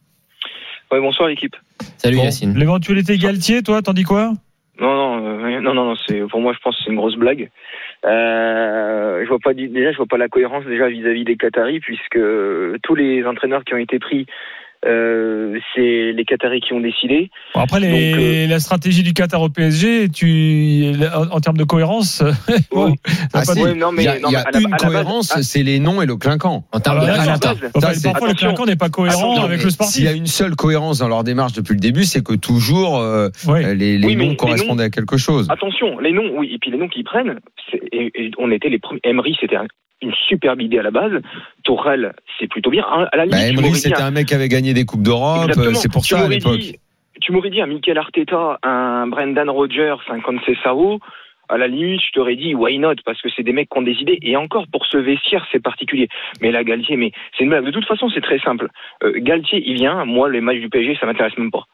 Ouais, 0.90 1.00
bonsoir 1.00 1.28
l'équipe. 1.28 1.54
Salut 1.98 2.16
Bon, 2.16 2.22
Yacine. 2.24 2.56
L'éventualité 2.56 3.18
Galtier, 3.18 3.62
toi, 3.62 3.82
t'en 3.82 3.92
dis 3.92 4.04
quoi? 4.04 4.32
Non, 4.78 4.94
non, 4.94 5.44
euh, 5.44 5.60
non, 5.60 5.74
non, 5.74 5.84
non, 5.86 5.94
c'est 6.06 6.20
pour 6.28 6.40
moi, 6.40 6.52
je 6.52 6.58
pense 6.58 6.76
c'est 6.84 6.90
une 6.90 6.96
grosse 6.96 7.16
blague. 7.16 7.50
Euh, 8.04 9.22
je 9.24 9.28
vois 9.28 9.38
pas 9.38 9.54
déjà, 9.54 9.92
je 9.92 9.96
vois 9.96 10.06
pas 10.06 10.18
la 10.18 10.28
cohérence 10.28 10.64
déjà 10.66 10.88
vis-à-vis 10.88 11.24
des 11.24 11.36
Qataris, 11.36 11.80
puisque 11.80 12.20
tous 12.82 12.94
les 12.94 13.24
entraîneurs 13.26 13.64
qui 13.64 13.74
ont 13.74 13.78
été 13.78 13.98
pris, 13.98 14.26
euh, 14.84 15.58
c'est 15.74 16.12
les 16.12 16.24
Qataris 16.24 16.60
qui 16.60 16.72
ont 16.72 16.80
décidé. 16.80 17.30
Bon, 17.54 17.60
Après, 17.60 17.80
les, 17.80 18.10
Donc, 18.12 18.20
euh, 18.20 18.46
la 18.48 18.60
stratégie 18.60 19.02
du 19.02 19.12
Qatar 19.14 19.40
au 19.42 19.48
PSG, 19.48 20.08
tu, 20.10 20.92
en, 21.14 21.34
en 21.36 21.40
termes 21.40 21.56
de 21.56 21.64
cohérence, 21.64 22.22
bon, 22.70 22.90
Oui. 22.90 22.94
Ah, 23.32 23.44
si. 23.44 23.60
non, 23.74 23.92
mais- 23.92 24.02
il 24.02 24.04
y 24.04 24.08
a, 24.08 24.18
non, 24.20 24.30
y 24.30 24.36
a 24.36 24.40
à 24.42 24.58
une 24.58 24.70
la 24.70 24.76
cohérence, 24.76 25.32
ah. 25.34 25.42
c'est 25.42 25.62
les 25.62 25.78
noms 25.80 26.02
et 26.02 26.06
le 26.06 26.16
clinquant. 26.16 26.64
En 26.72 26.80
termes 26.80 26.98
Ah 27.00 27.02
de 27.02 27.06
bah, 27.06 27.12
résultats. 27.22 27.54
base. 27.54 27.70
Enfin, 27.74 27.86
Ça, 27.88 27.94
c'est- 27.94 28.02
parfois, 28.08 28.26
le 28.28 28.30
attention. 28.32 28.48
clinquant 28.48 28.66
n'est 28.66 28.76
pas 28.76 28.88
cohérent 28.90 29.40
avec 29.42 29.56
le 29.58 29.70
S'il 29.70 29.72
sportif. 29.72 30.04
y 30.04 30.08
a 30.08 30.12
une 30.12 30.26
seule 30.26 30.54
cohérence 30.56 30.98
dans 30.98 31.08
leur 31.08 31.24
démarche 31.24 31.52
depuis 31.54 31.74
le 31.74 31.80
début, 31.80 32.04
c'est 32.04 32.22
que 32.24 32.34
toujours 32.34 32.98
euh, 32.98 33.28
Ouais. 33.46 33.74
les, 33.74 33.98
les 33.98 34.06
Oui, 34.06 34.16
mais 34.16 34.24
noms 34.24 34.30
les 34.30 34.36
correspondaient 34.36 34.84
à 34.84 34.90
quelque 34.90 35.16
chose. 35.16 35.46
Attention, 35.50 35.98
les 35.98 36.12
noms, 36.12 36.30
oui, 36.38 36.50
et 36.52 36.58
puis 36.58 36.70
les 36.70 36.78
noms 36.78 36.88
qu'ils 36.88 37.04
prennent, 37.04 37.38
et, 37.92 38.10
et 38.14 38.30
on 38.38 38.50
était 38.50 38.68
les 38.68 38.78
premiers. 38.78 39.00
Emery, 39.04 39.36
c'était 39.40 39.56
un- 39.56 39.66
une 40.02 40.12
superbe 40.28 40.60
idée 40.60 40.78
à 40.78 40.82
la 40.82 40.90
base. 40.90 41.12
Tourelle, 41.64 42.14
c'est 42.38 42.48
plutôt 42.48 42.70
bien. 42.70 42.84
À 42.84 43.16
la 43.16 43.24
limite, 43.26 43.54
Bah, 43.56 43.60
m'aurais 43.62 43.72
dit 43.72 43.80
c'était 43.80 44.00
un- 44.02 44.10
mec 44.10 44.26
qui 44.26 44.34
avait 44.34 44.48
gagné 44.48 44.74
des 44.74 44.84
coupes 44.84 45.02
d'Europe, 45.02 45.50
euh, 45.56 45.72
c'est 45.74 45.90
pour 45.90 46.02
Tu 46.02 46.14
ça 46.14 46.24
à 46.24 46.28
l'époque. 46.28 46.60
Tu 47.20 47.32
m'aurais 47.32 47.50
dit 47.50 47.60
un 47.62 47.66
Mikel 47.66 47.96
Arteta, 47.96 48.58
un 48.62 49.06
Brendan 49.06 49.48
Rodgers, 49.48 49.96
un 50.08 50.20
Conceição, 50.20 50.98
à 51.48 51.56
la 51.56 51.66
limite, 51.68 52.00
je 52.02 52.10
t'aurais 52.12 52.36
dit 52.36 52.54
why 52.54 52.78
not 52.78 52.96
parce 53.04 53.22
que 53.22 53.28
c'est 53.34 53.42
des 53.44 53.52
mecs 53.52 53.70
qui 53.70 53.78
ont 53.78 53.82
des 53.82 53.94
idées 54.02 54.18
et 54.20 54.36
encore 54.36 54.66
pour 54.70 54.84
ce 54.84 54.98
vestiaire 54.98 55.46
c'est 55.52 55.62
particulier. 55.62 56.08
Mais 56.42 56.50
là 56.50 56.62
Galtier, 56.64 56.96
mais 56.96 57.12
c'est 57.38 57.44
une 57.44 57.50
blague. 57.50 57.64
De 57.64 57.70
toute 57.70 57.86
façon 57.86 58.10
c'est 58.10 58.20
très 58.20 58.38
simple. 58.40 58.68
Euh, 59.04 59.12
Galtier 59.16 59.62
il 59.64 59.74
vient, 59.74 60.04
moi 60.04 60.28
les 60.28 60.40
matchs 60.40 60.58
du 60.60 60.68
PSG 60.68 60.96
ça 61.00 61.06
m'intéresse 61.06 61.38
même 61.38 61.50
pas. 61.52 61.64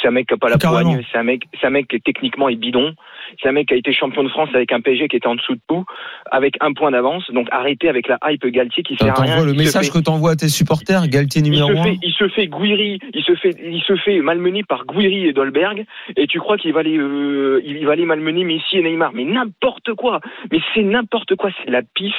C'est 0.00 0.08
un 0.08 0.10
mec 0.12 0.26
qui 0.26 0.34
a 0.34 0.36
pas 0.36 0.48
la 0.48 0.56
Carrément. 0.56 0.92
poigne, 0.92 1.04
c'est 1.12 1.18
un 1.18 1.22
mec, 1.22 1.42
c'est 1.60 1.66
un 1.66 1.70
mec 1.70 1.86
qui 1.88 1.96
est 1.96 2.04
techniquement 2.04 2.48
est 2.48 2.56
bidon. 2.56 2.94
C'est 3.40 3.48
un 3.48 3.52
mec 3.52 3.68
qui 3.68 3.74
a 3.74 3.76
été 3.76 3.92
champion 3.92 4.24
de 4.24 4.28
France 4.28 4.48
avec 4.54 4.72
un 4.72 4.80
PSG 4.80 5.06
qui 5.08 5.16
était 5.16 5.26
en 5.28 5.36
dessous 5.36 5.54
de 5.54 5.60
tout, 5.68 5.84
avec 6.30 6.54
un 6.60 6.72
point 6.72 6.90
d'avance. 6.90 7.30
Donc 7.30 7.46
arrêtez 7.52 7.88
avec 7.88 8.08
la 8.08 8.18
hype 8.26 8.44
Galtier 8.46 8.82
qui 8.82 8.96
sert 8.96 9.16
à 9.18 9.22
rien. 9.22 9.44
Le 9.44 9.52
Il 9.52 9.58
se 9.58 9.62
message 9.64 9.86
fait- 9.90 9.98
que 9.98 10.04
t'envoies 10.04 10.32
à 10.32 10.36
tes 10.36 10.48
supporters, 10.48 11.06
Galtier 11.08 11.40
il 11.40 11.44
numéro 11.50 11.68
se, 11.68 11.72
1 11.78 11.82
fait, 11.84 11.98
il 12.02 12.12
se 12.12 12.28
fait 12.28 12.46
Guiri, 12.48 12.98
il 13.14 13.22
se 13.22 13.34
fait, 13.36 13.54
il 13.62 13.80
se 13.82 13.96
fait 13.96 14.20
malmener 14.20 14.64
par 14.64 14.86
Guiri 14.86 15.26
et 15.28 15.32
Dolberg, 15.32 15.84
et 16.16 16.26
tu 16.26 16.40
crois 16.40 16.56
qu'il 16.58 16.72
va 16.72 16.80
aller, 16.80 16.98
euh, 16.98 17.62
il 17.64 17.86
va 17.86 17.92
aller 17.92 18.04
malmener 18.06 18.44
Messi 18.44 18.78
et 18.78 18.82
Neymar, 18.82 19.12
mais 19.14 19.24
n'importe 19.24 19.94
quoi, 19.94 20.20
mais 20.50 20.58
c'est 20.74 20.82
n'importe 20.82 21.36
quoi, 21.36 21.50
c'est 21.64 21.70
la 21.70 21.82
pisse, 21.82 22.12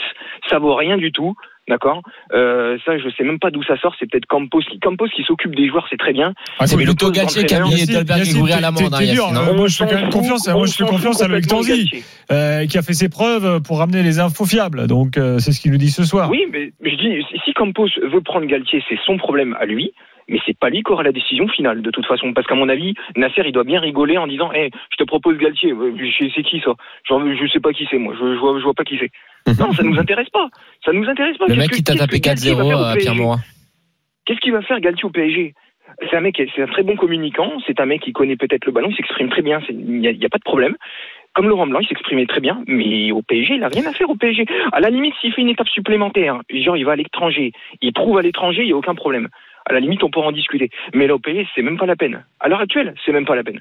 ça 0.50 0.58
vaut 0.60 0.76
rien 0.76 0.98
du 0.98 1.12
tout. 1.12 1.36
D'accord 1.68 2.02
euh, 2.34 2.78
Ça, 2.86 2.98
je 2.98 3.10
sais 3.18 3.24
même 3.24 3.40
pas 3.40 3.50
d'où 3.50 3.64
ça 3.64 3.78
sort. 3.78 3.96
C'est 3.98 4.10
peut-être 4.10 4.26
Campos 4.26 4.60
qui, 4.60 4.80
Campos 4.80 5.08
qui 5.08 5.24
s'occupe 5.24 5.56
des 5.56 5.70
joueurs, 5.70 5.88
c'est 5.90 5.98
très 5.98 6.12
bien. 6.12 6.34
Ah, 6.60 6.68
C'est 6.68 6.76
plutôt 6.76 7.10
Galtier 7.10 7.46
qui 7.46 7.56
a 7.56 7.64
mis 7.64 8.34
Goury 8.34 8.52
à 8.52 8.60
l'amende. 8.60 8.92
t'es 8.98 9.10
hein, 9.18 9.32
hein. 9.34 9.54
moi, 9.56 9.68
je 9.68 9.78
fais 9.78 9.86
quand 9.86 10.00
même 10.00 10.10
confiance, 10.10 10.48
moi, 10.48 10.66
je 10.66 10.74
fais 10.74 10.84
confiance 10.84 11.22
à 11.22 11.28
Loïc 11.28 11.48
Tanzi. 11.48 12.04
Euh, 12.32 12.66
qui 12.68 12.78
a 12.78 12.82
fait 12.82 12.94
ses 12.94 13.10
preuves 13.10 13.62
pour 13.62 13.80
ramener 13.80 14.04
les 14.04 14.20
infos 14.20 14.46
fiables. 14.46 14.88
Donc 14.88 15.18
euh, 15.18 15.40
c'est 15.40 15.52
ce 15.52 15.62
qu'il 15.62 15.72
nous 15.72 15.78
dit 15.78 15.92
ce 15.92 16.04
soir. 16.04 16.30
Oui, 16.30 16.46
mais 16.52 16.72
je 16.84 16.96
dis, 16.96 17.26
si 17.44 17.54
Campos 17.54 17.88
veut 18.02 18.22
prendre 18.22 18.46
Galtier, 18.46 18.84
c'est 18.90 19.00
son 19.06 19.18
problème 19.18 19.56
à 19.60 19.66
lui. 19.66 19.94
Mais 20.30 20.40
c'est 20.46 20.58
pas 20.58 20.70
lui 20.70 20.84
qui 20.84 20.92
aura 20.92 21.04
la 21.04 21.12
décision 21.12 21.48
finale, 21.50 21.82
de 21.82 21.92
toute 21.92 22.06
façon. 22.06 22.34
Parce 22.34 22.48
qu'à 22.48 22.56
mon 22.56 22.70
avis, 22.70 22.94
Nasser, 23.18 23.42
il 23.46 23.52
doit 23.52 23.66
bien 23.66 23.82
rigoler 23.82 24.18
en 24.18 24.28
disant, 24.28 24.54
hey, 24.54 24.72
je 24.92 24.96
te 24.96 25.04
propose 25.04 25.38
Galtier. 25.38 25.72
Euh, 25.72 25.94
C'est 26.34 26.44
qui 26.44 26.62
ça 26.62 26.72
Genre, 27.08 27.22
Je 27.26 27.48
sais 27.52 27.60
pas 27.60 27.74
qui 27.74 27.86
c'est, 27.92 27.98
moi. 27.98 28.14
Je, 28.18 28.36
je, 28.36 28.40
vois, 28.40 28.58
je 28.58 28.64
vois 28.64 28.74
pas 28.74 28.86
qui 28.86 28.98
c'est. 29.00 29.12
Non, 29.60 29.72
ça 29.74 29.84
nous 29.84 29.98
intéresse 30.00 30.30
pas. 30.30 30.50
Ça 30.86 30.92
nous 30.94 31.08
intéresse 31.08 31.38
pas. 31.38 31.46
Le 31.48 31.56
mec 31.56 31.70
que- 31.70 31.76
qui 31.76 31.84
t'a 31.84 31.96
tapé 31.96 32.20
Galtier 32.20 32.54
va 32.54 32.64
4-0 32.64 32.68
faire 32.70 32.80
au 32.80 32.84
à 32.84 32.96
Pierre 32.96 33.12
PSG? 33.14 33.22
Morin. 33.22 33.40
Qu'est-ce 34.26 34.40
qu'il 34.40 34.54
va 34.54 34.62
faire 34.62 34.80
Galtier 34.80 35.06
au 35.06 35.10
PSG 35.10 35.54
C'est 36.10 36.16
un 36.16 36.22
mec, 36.22 36.42
c'est 36.56 36.62
un 36.62 36.68
très 36.68 36.84
bon 36.84 36.96
communicant. 36.96 37.52
C'est 37.68 37.80
un 37.80 37.86
mec 37.86 38.02
qui 38.02 38.14
connaît 38.14 38.38
peut-être 38.38 38.66
le 38.66 38.72
ballon. 38.72 38.90
Il 38.90 38.96
s'exprime 38.96 39.30
très 39.30 39.42
bien. 39.42 39.62
Il 39.70 40.00
n'y 40.00 40.08
a, 40.08 40.30
pas 40.30 40.38
de 40.38 40.44
problème. 40.44 40.76
Comme 41.34 41.50
Laurent 41.50 41.68
Blanc, 41.68 41.80
il 41.80 41.88
s'exprimait 41.88 42.28
très 42.28 42.42
bien, 42.42 42.64
mais 42.68 43.12
au 43.12 43.22
PSG, 43.24 43.56
il 43.56 43.64
a 43.64 43.68
rien 43.68 43.86
à 43.88 43.92
faire 43.94 44.10
au 44.10 44.16
PSG. 44.16 44.46
À 44.72 44.80
la 44.80 44.90
limite, 44.90 45.16
s'il 45.20 45.34
fait 45.34 45.42
une 45.42 45.50
étape 45.50 45.68
supplémentaire, 45.68 46.40
genre 46.54 46.78
il 46.78 46.86
va 46.86 46.92
à 46.92 46.96
l'étranger, 46.96 47.52
il 47.82 47.92
prouve 47.92 48.20
à 48.20 48.22
l'étranger, 48.22 48.62
il 48.62 48.68
n'y 48.68 48.72
a 48.74 48.78
aucun 48.78 48.94
problème. 48.94 49.30
À 49.66 49.74
la 49.74 49.80
limite, 49.80 50.04
on 50.04 50.12
pourra 50.12 50.28
en 50.28 50.32
discuter. 50.32 50.70
Mais 50.94 51.08
là, 51.08 51.16
au 51.16 51.20
PSG, 51.20 51.48
c'est 51.56 51.62
même 51.64 51.78
pas 51.78 51.86
la 51.88 51.96
peine. 51.96 52.24
À 52.40 52.50
l'heure 52.50 52.60
actuelle, 52.62 52.94
c'est 53.04 53.14
même 53.14 53.26
pas 53.26 53.36
la 53.36 53.44
peine. 53.44 53.60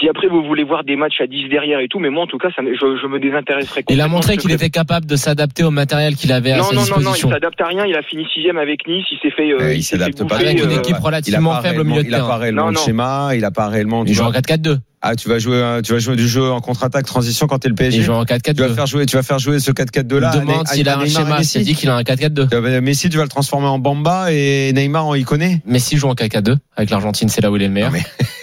Si 0.00 0.08
après 0.08 0.28
vous 0.28 0.44
voulez 0.44 0.62
voir 0.64 0.84
des 0.84 0.94
matchs 0.96 1.20
à 1.20 1.26
10 1.26 1.48
derrière 1.48 1.80
et 1.80 1.88
tout, 1.88 1.98
mais 1.98 2.10
moi 2.10 2.22
en 2.22 2.26
tout 2.26 2.38
cas, 2.38 2.48
ça, 2.54 2.62
me- 2.62 2.72
je, 2.74 2.78
je 3.02 3.06
me 3.08 3.18
désintéresserai. 3.18 3.84
Il 3.88 4.00
a 4.00 4.06
montré 4.06 4.36
qu'il 4.36 4.52
était 4.52 4.70
capable 4.70 5.06
de 5.06 5.16
s'adapter 5.16 5.64
au 5.64 5.70
matériel 5.70 6.14
qu'il 6.14 6.30
avait 6.30 6.52
à 6.52 6.58
Non, 6.58 6.64
sa 6.64 6.74
non, 6.74 6.80
non, 6.82 6.86
non, 6.86 6.86
il 6.86 6.98
disposition. 6.98 7.30
s'adapte 7.30 7.60
à 7.60 7.66
rien. 7.66 7.84
Il 7.86 7.96
a 7.96 8.02
fini 8.02 8.24
sixième 8.32 8.58
avec 8.58 8.86
Nice. 8.86 9.06
Il 9.10 9.18
s'est 9.20 9.34
fait. 9.34 9.50
euh, 9.50 9.58
Euh, 9.60 9.74
il 9.74 9.82
s'est 9.82 9.96
s'adapte 9.98 10.22
pas. 10.28 10.36
Avec 10.36 10.62
une 10.62 10.70
euh, 10.70 10.78
équipe 10.78 10.94
Il 10.98 11.02
a 11.02 11.06
relativement 11.06 11.60
faible 11.62 11.80
au 11.80 11.84
milieu 11.84 12.02
de 12.04 12.08
Il 12.08 12.14
a 12.14 12.18
pas 12.18 12.24
terrain. 12.26 12.36
réellement 12.38 12.64
Non, 12.66 12.70
de 12.72 12.76
non. 12.76 12.84
schéma, 12.84 13.30
il 13.34 13.44
a 13.44 13.50
pas 13.50 13.68
réellement. 13.68 14.04
Il 14.06 14.14
joue 14.14 14.22
en 14.22 14.30
vois. 14.30 14.40
4-4-2. 14.40 14.78
Ah, 15.00 15.16
tu 15.16 15.28
vas 15.28 15.38
jouer, 15.38 15.80
tu 15.84 15.92
vas 15.92 15.98
jouer 16.00 16.16
du 16.16 16.28
jeu 16.28 16.42
en 16.50 16.60
contre-attaque, 16.60 17.06
transition 17.06 17.46
quand 17.46 17.58
t'es 17.60 17.68
le 17.68 17.74
PSG. 17.74 17.98
Il 17.98 18.04
joue 18.04 18.12
en 18.12 18.24
Tu 18.24 18.32
vas 18.34 18.38
4-4-2. 18.38 18.74
faire 18.74 18.86
jouer, 18.86 19.06
tu 19.06 19.16
vas 19.16 19.22
faire 19.22 19.38
jouer 19.38 19.58
ce 19.58 19.70
4-4-2 19.72 20.18
là. 20.18 20.30
Il 20.34 20.40
demande 20.40 20.66
s'il 20.68 20.88
a 20.88 20.98
un 20.98 21.06
schéma. 21.06 21.42
C'est 21.42 21.60
dit 21.60 21.74
qu'il 21.74 21.88
a 21.88 21.96
un 21.96 22.02
4-4-2. 22.02 22.48
Tu 22.50 22.56
vas- 22.56 22.80
Messi, 22.80 23.08
tu 23.08 23.16
vas 23.16 23.22
le 23.24 23.28
transformer 23.28 23.66
en 23.68 23.78
Bamba 23.80 24.32
et 24.32 24.72
Neymar, 24.74 25.06
on 25.06 25.14
y 25.14 25.24
connaît. 25.24 25.60
Messi 25.66 25.96
joue 25.96 26.08
en 26.08 26.14
4-4-2 26.14 26.56
avec 26.76 26.90
l'Argentine, 26.90 27.28
c'est 27.28 27.40
là 27.40 27.50
où 27.50 27.56
il 27.56 27.62
est 27.62 27.66
le 27.68 27.72
meilleur. 27.72 27.90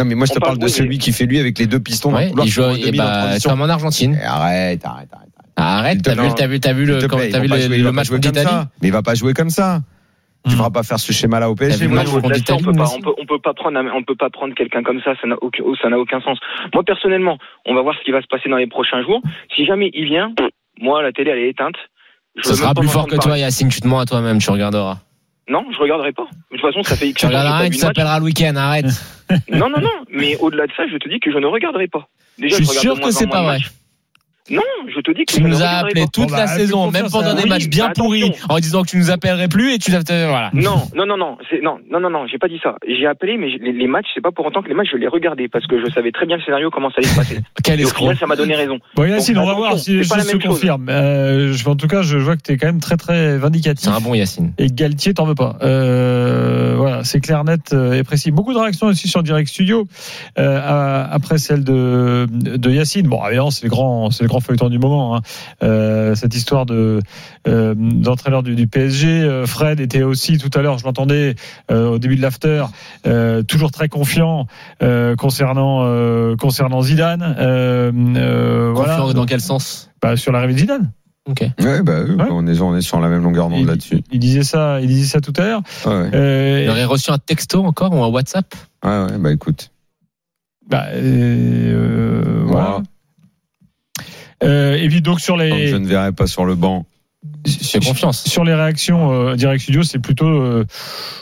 Non, 0.00 0.08
mais 0.08 0.14
moi, 0.14 0.26
je 0.26 0.32
te 0.32 0.38
parle- 0.38 0.52
parle 0.52 0.58
de 0.62 0.68
celui 0.68 0.98
qui 0.98 1.12
fait 1.12 1.26
lui 1.26 1.38
avec 1.38 1.58
les 1.58 1.66
deux 1.66 1.80
pistons 1.80 2.14
Ouais, 2.14 2.32
il 2.44 2.48
joue 2.50 2.62
bah, 2.96 3.36
comme 3.44 3.60
en 3.62 3.68
Argentine. 3.68 4.18
Arrête, 4.24 4.84
arrête, 4.84 5.08
arrête. 5.12 5.28
Ah, 5.56 5.78
arrête, 5.78 5.98
te 6.02 6.10
t'as 6.10 6.22
vu, 6.22 6.28
t'as 6.34 6.46
vu, 6.46 6.60
t'as 6.60 6.72
vu 6.72 6.86
le, 6.86 7.06
quand- 7.06 7.16
plaît, 7.18 7.28
vu 7.28 7.80
jouer- 7.82 7.92
match 7.92 8.08
contre 8.08 8.28
l'Italie. 8.28 8.48
Mais 8.80 8.88
il 8.88 8.92
va 8.92 9.02
pas 9.02 9.14
jouer 9.14 9.34
comme 9.34 9.50
ça. 9.50 9.80
Tu 10.48 10.54
Hmm. 10.54 10.56
feras 10.56 10.70
pas 10.70 10.82
faire 10.82 10.98
ce 10.98 11.12
schéma-là 11.12 11.50
au 11.50 11.54
PSG. 11.54 11.86
Moi, 11.86 12.00
on 12.06 12.20
peut 12.22 12.30
pas, 12.72 12.90
on 12.96 13.00
peut, 13.02 13.10
on 13.20 13.26
peut 13.26 13.38
pas 13.40 13.52
prendre, 13.52 13.78
on 13.94 14.02
peut 14.02 14.16
pas 14.16 14.30
prendre 14.30 14.54
quelqu'un 14.54 14.82
comme 14.82 14.98
ça. 15.04 15.12
Ça 15.20 15.26
n'a 15.28 15.36
aucun, 15.42 15.62
oh, 15.66 15.74
ça 15.82 15.90
n'a 15.90 15.98
aucun 15.98 16.22
sens. 16.22 16.38
Moi, 16.72 16.82
personnellement, 16.82 17.36
on 17.66 17.74
va 17.74 17.82
voir 17.82 17.94
ce 17.98 18.02
qui 18.04 18.10
va 18.10 18.22
se 18.22 18.26
passer 18.26 18.48
dans 18.48 18.56
les 18.56 18.66
prochains 18.66 19.02
jours. 19.02 19.20
Si 19.54 19.66
jamais 19.66 19.90
il 19.92 20.06
vient, 20.06 20.32
moi, 20.80 21.02
la 21.02 21.12
télé, 21.12 21.30
elle 21.32 21.40
est 21.40 21.50
éteinte. 21.50 21.74
Je 22.36 22.48
Ce 22.48 22.54
sera 22.54 22.72
plus 22.72 22.88
fort 22.88 23.06
que 23.06 23.16
toi. 23.16 23.36
Yacine. 23.36 23.68
Tu 23.68 23.82
te 23.82 23.86
mens 23.86 23.98
à 23.98 24.06
toi-même, 24.06 24.38
tu 24.38 24.48
regarderas. 24.50 24.98
Non, 25.50 25.66
je 25.72 25.78
regarderai 25.78 26.12
pas. 26.12 26.26
De 26.50 26.56
toute 26.56 26.60
façon, 26.60 26.82
ça 26.84 26.94
fait 26.96 27.08
X 27.08 27.20
Tu 27.20 27.26
regarderas 27.26 27.64
match. 27.64 27.78
t'appelleras 27.78 28.18
le 28.20 28.24
week-end, 28.24 28.54
arrête. 28.56 28.86
Non, 29.50 29.68
non, 29.68 29.80
non. 29.80 29.90
Mais 30.10 30.36
au-delà 30.36 30.66
de 30.66 30.72
ça, 30.76 30.84
je 30.90 30.96
te 30.96 31.08
dis 31.08 31.18
que 31.20 31.32
je 31.32 31.38
ne 31.38 31.46
regarderai 31.46 31.88
pas. 31.88 32.08
Déjà, 32.38 32.56
Je 32.56 32.62
suis 32.62 32.78
regarde 32.78 32.98
sûr 32.98 33.04
que 33.04 33.10
c'est 33.12 33.26
pas 33.26 33.42
vrai. 33.42 33.58
Non, 34.50 34.62
je 34.94 35.00
te 35.00 35.10
dis 35.12 35.24
que 35.24 35.32
Tu 35.32 35.42
nous 35.42 35.62
as 35.62 35.68
appelé 35.68 36.04
toute 36.12 36.28
Bon, 36.28 36.34
la 36.36 36.46
bah, 36.46 36.46
saison, 36.48 36.90
même 36.90 37.08
pendant 37.10 37.34
des 37.34 37.44
Oui, 37.44 37.48
matchs 37.48 37.68
bien 37.68 37.86
attention. 37.86 38.04
pourris, 38.04 38.32
en 38.48 38.58
disant 38.58 38.82
que 38.82 38.88
tu 38.88 38.96
nous 38.98 39.10
appellerais 39.10 39.48
plus 39.48 39.72
et 39.74 39.78
tu 39.78 39.90
vas 39.90 40.00
voilà. 40.00 40.50
Non, 40.52 40.82
non, 40.96 41.06
non, 41.06 41.16
non, 41.16 41.38
c'est 41.48 41.60
non, 41.62 41.78
non, 41.90 42.00
non, 42.00 42.10
non, 42.10 42.26
j'ai 42.26 42.38
pas 42.38 42.48
dit 42.48 42.58
ça. 42.62 42.76
J'ai 42.86 43.06
appelé, 43.06 43.36
mais 43.36 43.48
les, 43.60 43.72
les 43.72 43.86
matchs, 43.86 44.06
c'est 44.14 44.20
pas 44.20 44.32
pour 44.32 44.46
autant 44.46 44.62
que 44.62 44.68
les 44.68 44.74
matchs, 44.74 44.88
je 44.92 44.96
les 44.96 45.08
regardais 45.08 45.48
parce 45.48 45.66
que 45.66 45.80
je 45.84 45.90
savais 45.92 46.10
très 46.12 46.26
bien 46.26 46.36
le 46.36 46.42
scénario 46.42 46.70
comment 46.70 46.90
ça 46.90 46.96
allait 46.98 47.06
se 47.08 47.16
passer. 47.16 47.38
Quel 47.64 47.80
escroc. 47.80 48.06
final, 48.06 48.16
ça 48.18 48.26
m'a 48.26 48.36
donné 48.36 48.54
raison. 48.54 48.78
Bon 48.96 49.04
Yacine, 49.04 49.38
on 49.38 49.46
va 49.46 49.54
voir 49.54 49.78
si 49.78 49.92
les 49.96 50.02
c'est 50.04 50.08
pas 50.08 50.16
choses 50.16 50.24
la 50.26 50.30
se 50.30 50.36
même 50.36 50.42
chose. 50.42 50.54
confirment. 50.60 50.88
Euh, 50.88 51.54
en 51.66 51.76
tout 51.76 51.86
cas, 51.86 52.02
je 52.02 52.18
vois 52.18 52.36
que 52.36 52.42
tu 52.42 52.52
es 52.52 52.56
quand 52.56 52.66
même 52.66 52.80
très 52.80 52.96
très 52.96 53.38
vindicatif. 53.38 53.84
C'est 53.88 53.96
un 53.96 54.00
bon 54.00 54.14
Yacine. 54.14 54.52
Et 54.58 54.66
Galtier, 54.66 55.14
t'en 55.14 55.26
veux 55.26 55.34
pas. 55.34 55.56
Euh, 55.62 56.74
voilà, 56.76 57.04
c'est 57.04 57.20
clair, 57.20 57.44
net 57.44 57.72
euh, 57.72 57.92
et 57.92 58.02
précis. 58.02 58.30
Beaucoup 58.30 58.52
de 58.54 58.58
réactions 58.58 58.86
aussi 58.88 59.08
sur 59.08 59.22
Direct 59.22 59.48
Studio 59.48 59.86
euh, 60.38 61.06
après 61.10 61.38
celle 61.38 61.62
de, 61.64 62.26
de 62.30 62.70
Yacine. 62.70 63.06
Bon, 63.06 63.24
évidemment, 63.26 63.50
c'est 63.50 63.64
le 63.64 63.70
grand, 63.70 64.10
c'est 64.10 64.24
le 64.24 64.28
grand 64.28 64.39
feuilleton 64.40 64.68
du 64.68 64.78
moment. 64.78 65.16
hein. 65.16 65.20
Euh, 65.62 66.14
cette 66.14 66.34
histoire 66.34 66.66
de 66.66 67.00
euh, 67.48 67.74
d'entraîneur 67.76 68.42
du, 68.42 68.54
du 68.54 68.66
PSG. 68.66 69.08
Euh, 69.08 69.46
Fred 69.46 69.80
était 69.80 70.02
aussi 70.02 70.38
tout 70.38 70.50
à 70.58 70.62
l'heure, 70.62 70.78
je 70.78 70.84
l'entendais 70.84 71.34
euh, 71.70 71.88
au 71.90 71.98
début 71.98 72.16
de 72.16 72.22
l'after, 72.22 72.64
euh, 73.06 73.42
toujours 73.42 73.70
très 73.70 73.88
confiant 73.88 74.46
euh, 74.82 75.16
concernant 75.16 75.80
euh, 75.84 76.36
concernant 76.36 76.82
Zidane. 76.82 77.36
Euh, 77.38 77.92
euh, 78.16 78.72
Confiant 78.74 78.96
voilà, 78.98 79.12
dans 79.14 79.26
quel 79.26 79.40
sens? 79.40 79.90
Bah, 80.02 80.16
sur 80.16 80.32
l'arrivée 80.32 80.54
de 80.54 80.58
Zidane. 80.58 80.92
Ok. 81.28 81.42
Ouais, 81.60 81.82
bah, 81.82 82.00
Ouais. 82.02 82.26
on 82.30 82.46
est, 82.46 82.60
on 82.60 82.74
est 82.74 82.80
sur 82.80 82.98
la 82.98 83.08
même 83.08 83.22
longueur 83.22 83.48
d'onde 83.50 83.66
là-dessus. 83.66 84.02
il 84.10 84.18
disait 84.18 84.42
ça, 84.42 84.80
il 84.80 84.88
disait 84.88 85.06
ça 85.06 85.20
tout 85.20 85.34
à 85.36 85.42
l'heure. 85.44 85.62
Ouais. 85.86 86.10
Euh, 86.14 86.62
Il 86.64 86.70
aurait 86.70 86.86
reçu 86.86 87.10
un 87.10 87.18
texto 87.18 87.62
encore 87.64 87.92
ou 87.92 88.02
un 88.02 88.08
WhatsApp? 88.08 88.54
Ouais, 88.84 88.90
ouais, 89.04 89.18
bah, 89.18 89.30
écoute. 89.30 89.70
Bah, 90.68 90.86
euh, 90.92 92.42
voilà. 92.46 92.66
Voilà. 92.68 92.82
Euh, 94.42 94.74
et 94.76 94.88
puis 94.88 95.00
donc 95.02 95.20
sur 95.20 95.36
les 95.36 95.68
je 95.68 95.76
ne 95.76 95.86
verrai 95.86 96.12
pas 96.12 96.26
sur 96.26 96.44
le 96.44 96.54
banc. 96.54 96.86
J'ai 97.44 97.80
confiance. 97.80 98.24
sur 98.24 98.44
les 98.44 98.54
réactions 98.54 99.12
euh, 99.12 99.36
Direct 99.36 99.60
Studio, 99.62 99.82
c'est 99.82 99.98
plutôt 99.98 100.26
euh, 100.26 100.64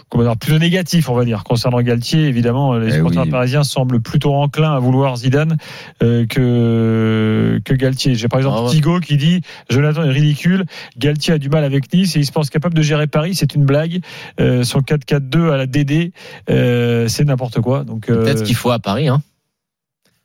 comment 0.08 0.22
dire, 0.22 0.36
plutôt 0.36 0.58
négatif, 0.60 1.08
on 1.08 1.14
va 1.14 1.24
dire, 1.24 1.42
concernant 1.42 1.80
Galtier. 1.82 2.26
Évidemment, 2.28 2.74
les 2.74 2.88
Eh 2.88 2.92
supporters 2.92 3.24
oui. 3.24 3.30
parisiens 3.30 3.64
semblent 3.64 4.00
plutôt 4.00 4.32
enclins 4.34 4.72
à 4.72 4.78
vouloir 4.78 5.16
Zidane 5.16 5.56
euh, 6.04 6.24
que 6.26 7.60
que 7.64 7.74
Galtier. 7.74 8.14
J'ai 8.14 8.28
par 8.28 8.38
exemple 8.38 8.56
Ah 8.60 8.64
ouais. 8.66 8.70
Thigo 8.70 9.00
qui 9.00 9.16
dit 9.16 9.40
Jonathan 9.70 10.04
est 10.04 10.10
ridicule, 10.10 10.66
Galtier 10.98 11.34
a 11.34 11.38
du 11.38 11.48
mal 11.48 11.64
avec 11.64 11.92
Nice 11.92 12.14
et 12.14 12.20
il 12.20 12.26
se 12.26 12.30
pense 12.32 12.48
capable 12.48 12.74
de 12.76 12.82
gérer 12.82 13.08
Paris. 13.08 13.34
C'est 13.34 13.56
une 13.56 13.64
blague. 13.64 14.00
Euh, 14.40 14.62
son 14.62 14.80
4-4-2 14.80 15.50
à 15.50 15.56
la 15.56 15.66
DD, 15.66 16.12
euh, 16.48 17.08
c'est 17.08 17.24
n'importe 17.24 17.60
quoi. 17.60 17.82
Donc 17.82 18.08
euh, 18.08 18.22
Peut-être 18.22 18.44
qu'il 18.44 18.54
faut 18.54 18.70
à 18.70 18.78
Paris, 18.78 19.08
hein. 19.08 19.20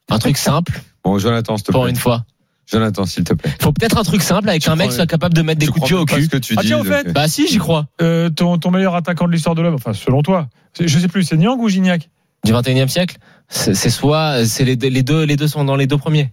Un 0.10 0.20
truc 0.20 0.38
simple 0.38 0.82
Bon, 1.04 1.18
Jonathan, 1.18 1.58
s'il 1.58 1.66
te 1.66 1.72
pour 1.72 1.82
plaît. 1.84 1.92
une 1.92 1.98
fois. 1.98 2.26
Jonathan, 2.72 3.06
s'il 3.06 3.24
te 3.24 3.34
plaît. 3.34 3.52
Faut 3.62 3.72
peut-être 3.74 3.98
un 3.98 4.04
truc 4.04 4.22
simple 4.22 4.50
avec 4.50 4.62
Tu 4.62 4.70
un 4.70 4.76
mec 4.76 4.90
qui 4.90 4.96
soit 4.96 5.06
capable 5.06 5.34
de 5.36 5.42
mettre 5.42 5.60
des 5.60 5.68
coups 5.68 5.82
de 5.82 5.88
pied 5.88 5.96
au 5.96 6.06
cul. 6.06 6.24
ce 6.24 6.30
que 6.30 6.38
tu 6.38 6.56
Ah, 6.58 6.62
dis. 6.62 6.68
tiens, 6.68 6.80
au 6.80 6.84
donc, 6.84 6.94
fait, 6.94 7.08
euh, 7.10 7.12
Bah 7.12 7.28
si, 7.28 7.48
j'y 7.48 7.58
crois. 7.58 7.88
euh, 8.02 8.30
ton, 8.30 8.58
ton 8.58 8.72
meilleur 8.72 8.96
attaquant 8.96 9.28
de 9.28 9.32
l'histoire 9.34 9.54
de 9.56 9.62
l'homme, 9.62 9.76
enfin 9.76 9.94
selon 9.94 10.22
toi, 10.22 10.48
je 10.80 10.98
sais 11.00 11.08
plus, 11.08 11.24
c'est 11.24 11.38
Niang 11.38 11.60
ou 11.60 11.68
Gignac? 11.70 12.10
Du 12.46 12.52
21e 12.54 12.88
siècle, 12.90 13.18
c'est 13.50 13.74
soit 13.90 14.46
c'est 14.46 14.66
les 14.66 14.76
deux, 14.76 14.90
les 14.90 15.04
deux 15.04 15.24
les 15.24 15.36
deux 15.38 15.48
sont 15.48 15.64
dans 15.64 15.76
les 15.78 15.88
deux 15.88 15.98
premiers. 15.98 16.32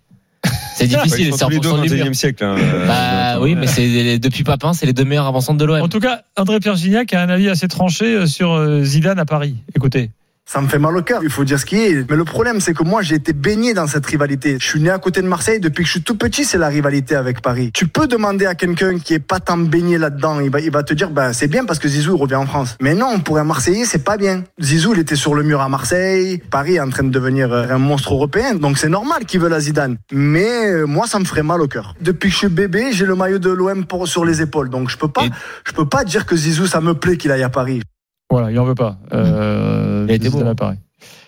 C'est 0.75 0.87
difficile, 0.89 1.33
c'est 1.35 1.45
en 1.45 1.51
fonction 1.51 1.79
du 1.83 1.89
mur. 1.89 2.05
21e 2.07 2.15
siècle. 2.15 2.45
hein, 2.45 2.57
euh, 2.59 2.87
Bah 2.87 3.35
Jonathan. 3.35 3.43
oui, 3.45 3.55
mais 3.55 3.67
c'est 3.67 3.87
les- 3.87 4.19
depuis 4.19 4.43
Papin, 4.43 4.73
c'est 4.73 4.87
les 4.87 4.93
deux 4.93 5.05
meilleurs 5.05 5.27
avant-centres 5.27 5.59
de 5.59 5.65
l'OM. 5.65 5.81
En 5.83 5.89
tout 5.89 6.01
cas, 6.01 6.23
André-Pierre 6.37 6.75
Gignac 6.77 7.13
a 7.13 7.23
un 7.23 7.29
avis 7.29 7.49
assez 7.49 7.69
tranché 7.69 8.07
euh, 8.07 8.27
sur 8.27 8.53
euh, 8.53 8.83
Zidane 8.83 9.19
à 9.19 9.25
Paris. 9.25 9.57
Écoutez. 9.77 10.11
Ça 10.53 10.61
me 10.61 10.67
fait 10.67 10.81
mal 10.81 10.97
au 10.97 11.03
cœur, 11.03 11.21
il 11.23 11.31
faut 11.31 11.45
dire 11.45 11.61
ce 11.61 11.65
qui 11.65 11.77
est. 11.77 12.11
Mais 12.11 12.17
le 12.17 12.25
problème, 12.25 12.59
c'est 12.61 12.75
que 12.75 12.83
moi, 12.83 13.03
j'ai 13.03 13.15
été 13.15 13.33
baigné 13.33 13.73
dans 13.73 13.87
cette 13.87 14.05
rivalité. 14.05 14.57
Je 14.59 14.67
suis 14.67 14.81
né 14.81 14.91
à 14.91 14.99
côté 14.99 15.23
de 15.23 15.29
Marseille, 15.29 15.61
depuis 15.61 15.85
que 15.85 15.87
je 15.87 15.93
suis 15.93 16.03
tout 16.03 16.17
petit, 16.17 16.45
c'est 16.45 16.59
la 16.59 16.67
rivalité 16.67 17.15
avec 17.15 17.41
Paris. 17.41 17.71
Tu 17.73 17.87
peux 17.87 18.09
demander 18.09 18.47
à 18.47 18.57
quelqu'un 18.57 18.99
qui 18.99 19.15
est 19.15 19.21
pas 19.21 19.39
tant 19.39 19.57
baigné 19.57 19.97
là-dedans, 19.97 20.41
il 20.41 20.51
va, 20.51 20.59
il 20.59 20.73
va 20.73 20.83
te 20.83 20.93
dire, 20.93 21.11
bah, 21.11 21.33
c'est 21.33 21.47
bien 21.47 21.65
parce 21.65 21.79
que 21.79 21.87
Zizou 21.87 22.17
il 22.17 22.21
revient 22.21 22.35
en 22.35 22.47
France. 22.47 22.77
Mais 22.83 22.95
non, 22.95 23.21
pour 23.21 23.39
un 23.39 23.45
Marseillais, 23.45 23.85
c'est 23.85 24.03
pas 24.03 24.17
bien. 24.17 24.43
Zizou, 24.61 24.93
il 24.93 24.99
était 24.99 25.15
sur 25.15 25.37
le 25.37 25.45
mur 25.45 25.61
à 25.61 25.69
Marseille, 25.69 26.43
Paris 26.51 26.75
est 26.75 26.81
en 26.81 26.91
train 26.91 27.05
de 27.05 27.11
devenir 27.11 27.53
euh, 27.53 27.69
un 27.71 27.79
monstre 27.79 28.13
européen, 28.13 28.57
donc 28.57 28.77
c'est 28.77 28.89
normal 28.89 29.27
qu'il 29.27 29.39
veut 29.39 29.49
la 29.49 29.61
Zidane. 29.61 29.99
Mais 30.11 30.67
euh, 30.67 30.85
moi, 30.85 31.07
ça 31.07 31.21
me 31.21 31.25
ferait 31.25 31.45
mal 31.45 31.61
au 31.61 31.69
cœur. 31.69 31.95
Depuis 32.01 32.29
que 32.29 32.33
je 32.33 32.39
suis 32.39 32.49
bébé, 32.49 32.91
j'ai 32.91 33.07
le 33.07 33.15
maillot 33.15 33.39
de 33.39 33.51
l'OM 33.51 33.85
sur 34.05 34.25
les 34.25 34.43
épaules, 34.43 34.69
donc 34.69 34.91
je 34.91 34.97
peux 34.97 35.07
pas, 35.07 35.27
je 35.65 35.71
peux 35.71 35.89
pas 35.89 36.03
dire 36.03 36.27
que 36.27 36.35
Zizou, 36.35 36.67
ça 36.67 36.81
me 36.81 36.95
plaît 36.95 37.17
qu'il 37.17 37.31
aille 37.31 37.45
à 37.45 37.51
Paris. 37.51 37.83
Voilà, 38.31 38.51
il 38.51 38.59
en 38.59 38.65
veut 38.65 38.75
pas. 38.75 38.97
Euh, 39.13 40.05
Il 40.09 40.13
a 40.13 40.15
été 40.15 40.29
Zidane 40.31 40.45
beau. 40.45 40.51
à 40.51 40.55
Paris. 40.55 40.77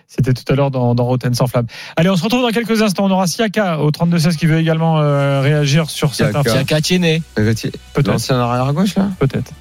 C'était 0.06 0.34
tout 0.34 0.44
à 0.52 0.54
l'heure 0.54 0.70
dans, 0.70 0.94
dans 0.94 1.04
Rotten 1.04 1.32
sans 1.34 1.46
flamme. 1.46 1.66
Allez, 1.96 2.10
on 2.10 2.16
se 2.16 2.22
retrouve 2.22 2.42
dans 2.42 2.50
quelques 2.50 2.82
instants. 2.82 3.06
On 3.06 3.10
aura 3.10 3.26
Siaka 3.26 3.78
au 3.80 3.90
32-16 3.90 4.36
qui 4.36 4.44
veut 4.46 4.58
également 4.58 5.00
euh, 5.00 5.40
réagir 5.40 5.88
sur 5.88 6.14
cette 6.14 6.32
Siaka. 6.32 6.40
info. 6.40 6.50
Qui 6.52 6.58
a 6.58 6.64
Katiéné. 6.64 7.22
Peut-être, 7.34 8.06
L'ancien 8.08 8.38
arrière 8.38 8.66
à 8.66 8.72
gauche, 8.74 8.94
là 8.94 9.08
peut-être. 9.18 9.52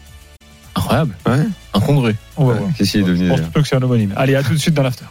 Incroyable. 0.76 1.16
Ouais. 1.26 1.46
Incongru. 1.74 2.16
On 2.38 2.46
va 2.46 2.54
Ouais, 2.54 2.60
voir. 2.60 2.70
Qu'est-ce 2.78 2.92
qu'il 2.92 3.02
est 3.02 3.04
devenu 3.06 3.30
d'ailleurs 3.30 3.44
plutôt 3.46 3.62
que 3.62 3.68
c'est 3.68 3.76
un 3.78 3.82
homonyme. 3.82 4.14
Allez, 4.18 4.36
à 4.36 4.44
tout 4.44 4.54
de 4.54 4.58
suite 4.60 4.74
dans 4.74 4.84
l'after. 4.84 5.06